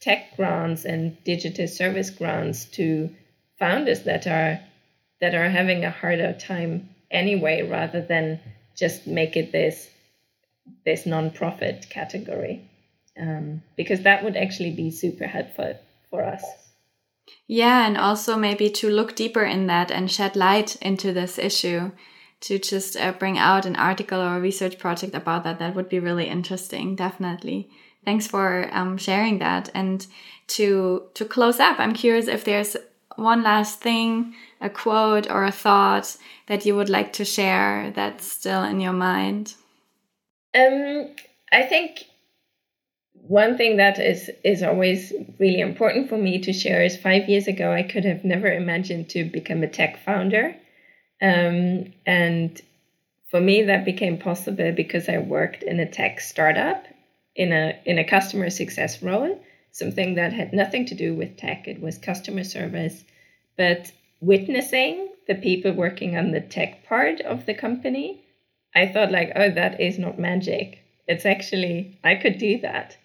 tech 0.00 0.36
grants 0.36 0.84
and 0.84 1.22
digital 1.24 1.66
service 1.66 2.10
grants 2.10 2.66
to 2.76 3.10
founders 3.58 4.04
that 4.04 4.28
are 4.28 4.60
that 5.20 5.34
are 5.34 5.50
having 5.50 5.84
a 5.84 5.90
harder 5.90 6.32
time 6.32 6.88
anyway 7.10 7.62
rather 7.62 8.00
than 8.02 8.40
just 8.76 9.06
make 9.06 9.36
it 9.36 9.52
this 9.52 9.88
this 10.84 11.06
non-profit 11.06 11.86
category. 11.90 12.70
Um, 13.20 13.62
because 13.76 14.02
that 14.02 14.22
would 14.22 14.36
actually 14.36 14.70
be 14.70 14.90
super 14.90 15.26
helpful 15.26 15.74
for 16.10 16.22
us. 16.22 16.44
Yeah 17.46 17.86
and 17.86 17.96
also 17.96 18.36
maybe 18.36 18.70
to 18.70 18.90
look 18.90 19.16
deeper 19.16 19.44
in 19.44 19.66
that 19.66 19.90
and 19.90 20.10
shed 20.10 20.36
light 20.36 20.76
into 20.76 21.12
this 21.12 21.38
issue 21.38 21.90
to 22.40 22.58
just 22.58 22.96
uh, 22.96 23.12
bring 23.12 23.36
out 23.36 23.66
an 23.66 23.74
article 23.74 24.20
or 24.20 24.36
a 24.36 24.40
research 24.40 24.78
project 24.78 25.14
about 25.14 25.42
that 25.44 25.58
that 25.58 25.74
would 25.74 25.88
be 25.88 25.98
really 25.98 26.26
interesting 26.26 26.94
definitely. 26.94 27.70
Thanks 28.04 28.26
for 28.26 28.70
um, 28.72 28.96
sharing 28.96 29.38
that. 29.40 29.68
And 29.74 30.06
to 30.48 31.02
to 31.14 31.24
close 31.24 31.60
up 31.60 31.78
i'm 31.78 31.92
curious 31.92 32.26
if 32.26 32.44
there's 32.44 32.76
one 33.18 33.42
last 33.42 33.80
thing, 33.80 34.34
a 34.60 34.70
quote 34.70 35.30
or 35.30 35.44
a 35.44 35.52
thought 35.52 36.16
that 36.46 36.64
you 36.64 36.74
would 36.76 36.88
like 36.88 37.12
to 37.14 37.24
share 37.24 37.92
that's 37.94 38.30
still 38.30 38.62
in 38.62 38.80
your 38.80 38.92
mind? 38.92 39.54
Um, 40.54 41.14
I 41.52 41.62
think 41.62 42.04
one 43.12 43.56
thing 43.56 43.76
that 43.76 43.98
is 43.98 44.30
is 44.44 44.62
always 44.62 45.12
really 45.38 45.60
important 45.60 46.08
for 46.08 46.16
me 46.16 46.38
to 46.40 46.52
share 46.52 46.82
is 46.82 46.96
five 46.96 47.28
years 47.28 47.46
ago 47.46 47.72
I 47.72 47.82
could 47.82 48.04
have 48.04 48.24
never 48.24 48.50
imagined 48.50 49.10
to 49.10 49.24
become 49.24 49.62
a 49.62 49.68
tech 49.68 50.02
founder, 50.04 50.54
um, 51.20 51.92
and 52.06 52.60
for 53.30 53.40
me 53.40 53.64
that 53.64 53.84
became 53.84 54.18
possible 54.18 54.72
because 54.72 55.08
I 55.08 55.18
worked 55.18 55.62
in 55.62 55.80
a 55.80 55.90
tech 55.90 56.20
startup 56.20 56.86
in 57.36 57.52
a 57.52 57.78
in 57.84 57.98
a 57.98 58.08
customer 58.08 58.48
success 58.48 59.02
role 59.02 59.38
something 59.78 60.16
that 60.16 60.32
had 60.32 60.52
nothing 60.52 60.86
to 60.86 60.94
do 60.94 61.14
with 61.14 61.36
tech. 61.36 61.68
It 61.68 61.80
was 61.80 61.98
customer 61.98 62.44
service, 62.44 63.04
but 63.58 63.92
witnessing 64.20 65.10
the 65.26 65.34
people 65.34 65.72
working 65.72 66.16
on 66.16 66.30
the 66.30 66.40
tech 66.40 66.86
part 66.86 67.20
of 67.20 67.44
the 67.44 67.54
company, 67.54 68.24
I 68.74 68.86
thought 68.86 69.12
like, 69.12 69.32
oh, 69.36 69.50
that 69.50 69.80
is 69.80 69.98
not 69.98 70.18
magic. 70.18 70.78
It's 71.06 71.26
actually 71.26 71.98
I 72.02 72.14
could 72.14 72.38
do 72.38 72.60
that, 72.60 72.96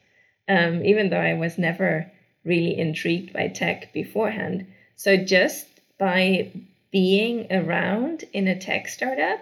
um, 0.48 0.86
even 0.86 1.10
though 1.10 1.20
I 1.20 1.34
was 1.34 1.58
never 1.58 2.10
really 2.46 2.78
intrigued 2.78 3.34
by 3.34 3.48
tech 3.48 3.92
beforehand. 3.92 4.68
So 4.96 5.18
just 5.18 5.68
by 5.98 6.52
being 6.92 7.52
around 7.52 8.24
in 8.32 8.48
a 8.48 8.60
tech 8.60 8.88
startup, 8.88 9.40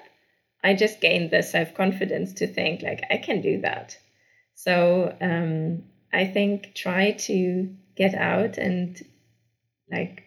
I 0.63 0.73
just 0.73 1.01
gained 1.01 1.31
the 1.31 1.43
self 1.43 1.73
confidence 1.73 2.33
to 2.35 2.47
think 2.47 2.81
like 2.81 3.03
I 3.09 3.17
can 3.17 3.41
do 3.41 3.61
that. 3.61 3.97
So 4.55 5.15
um, 5.19 5.83
I 6.13 6.25
think 6.25 6.73
try 6.75 7.11
to 7.11 7.75
get 7.95 8.13
out 8.13 8.57
and 8.57 9.03
like 9.91 10.23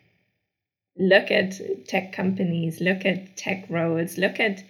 look 0.96 1.30
at 1.30 1.54
tech 1.86 2.12
companies, 2.12 2.80
look 2.80 3.04
at 3.04 3.36
tech 3.36 3.66
roles, 3.68 4.16
look 4.18 4.38
at 4.40 4.62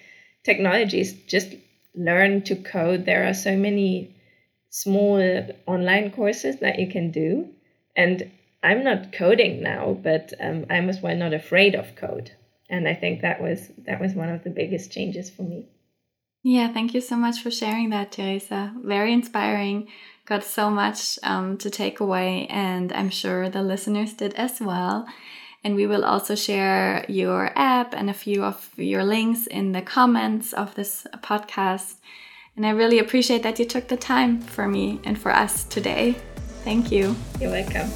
technologies, 0.43 1.12
just 1.27 1.55
learn 1.95 2.43
to 2.43 2.57
code. 2.57 3.05
There 3.05 3.29
are 3.29 3.35
so 3.35 3.57
many 3.57 4.14
small 4.70 5.47
online 5.66 6.11
courses 6.11 6.59
that 6.61 6.79
you 6.79 6.91
can 6.91 7.11
do. 7.11 7.49
And 7.97 8.31
I'm 8.62 8.83
not 8.83 9.12
coding 9.12 9.62
now, 9.62 9.97
but 10.03 10.33
um, 10.41 10.66
I'm 10.70 10.89
as 10.89 11.01
well 11.01 11.16
not 11.16 11.33
afraid 11.33 11.75
of 11.75 11.95
code. 11.97 12.33
And 12.68 12.89
I 12.89 12.95
think 12.95 13.20
that 13.20 13.41
was 13.41 13.68
that 13.87 14.01
was 14.01 14.14
one 14.14 14.31
of 14.31 14.43
the 14.43 14.51
biggest 14.51 14.91
changes 14.91 15.31
for 15.31 15.43
me. 15.43 15.68
Yeah, 16.43 16.72
thank 16.72 16.95
you 16.95 17.01
so 17.01 17.16
much 17.16 17.41
for 17.41 17.51
sharing 17.51 17.91
that, 17.91 18.12
Teresa. 18.12 18.75
Very 18.83 19.12
inspiring 19.12 19.89
got 20.27 20.43
so 20.43 20.70
much 20.70 21.18
um, 21.22 21.59
to 21.59 21.70
take 21.70 22.01
away, 22.01 22.47
and 22.49 22.93
I'm 22.93 23.11
sure 23.11 23.49
the 23.49 23.62
listeners 23.62 24.14
did 24.14 24.35
as 24.35 24.61
well. 24.61 25.07
And 25.65 25.75
we 25.77 25.87
will 25.87 26.05
also 26.05 26.35
share 26.35 27.07
your 27.09 27.51
app 27.57 27.95
and 27.95 28.11
a 28.11 28.15
few 28.15 28.45
of 28.45 28.71
your 28.77 29.03
links 29.03 29.47
in 29.47 29.73
the 29.73 29.81
comments 29.81 30.53
of 30.53 30.75
this 30.75 31.07
podcast. 31.23 31.95
And 32.55 32.67
I 32.67 32.71
really 32.71 32.99
appreciate 32.99 33.43
that 33.43 33.59
you 33.59 33.65
took 33.65 33.89
the 33.89 33.97
time 33.97 34.41
for 34.41 34.69
me 34.69 35.01
and 35.05 35.19
for 35.19 35.33
us 35.33 35.65
today. 35.65 36.17
Thank 36.65 36.93
you. 36.93 37.17
You're 37.41 37.51
welcome. 37.51 37.89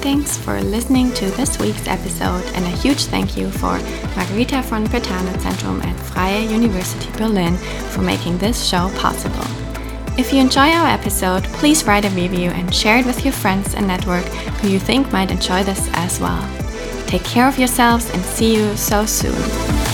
Thanks 0.00 0.38
for 0.38 0.58
listening 0.62 1.12
to 1.12 1.26
this 1.32 1.58
week's 1.58 1.86
episode, 1.86 2.42
and 2.54 2.64
a 2.64 2.70
huge 2.78 3.04
thank 3.06 3.36
you 3.36 3.50
for 3.50 3.78
Margherita 4.16 4.62
von 4.62 4.86
Brentano 4.86 5.34
Zentrum 5.34 5.84
at 5.84 5.94
Freie 6.00 6.46
University 6.46 7.10
Berlin 7.18 7.54
for 7.90 8.00
making 8.00 8.38
this 8.38 8.66
show 8.66 8.88
possible. 8.96 9.69
If 10.20 10.34
you 10.34 10.40
enjoy 10.42 10.68
our 10.68 10.86
episode, 10.86 11.44
please 11.44 11.84
write 11.84 12.04
a 12.04 12.10
review 12.10 12.50
and 12.50 12.74
share 12.74 12.98
it 12.98 13.06
with 13.06 13.24
your 13.24 13.32
friends 13.32 13.74
and 13.74 13.86
network 13.86 14.26
who 14.60 14.68
you 14.68 14.78
think 14.78 15.10
might 15.10 15.30
enjoy 15.30 15.62
this 15.62 15.88
as 15.94 16.20
well. 16.20 16.46
Take 17.06 17.24
care 17.24 17.48
of 17.48 17.58
yourselves 17.58 18.10
and 18.10 18.22
see 18.22 18.54
you 18.54 18.76
so 18.76 19.06
soon. 19.06 19.89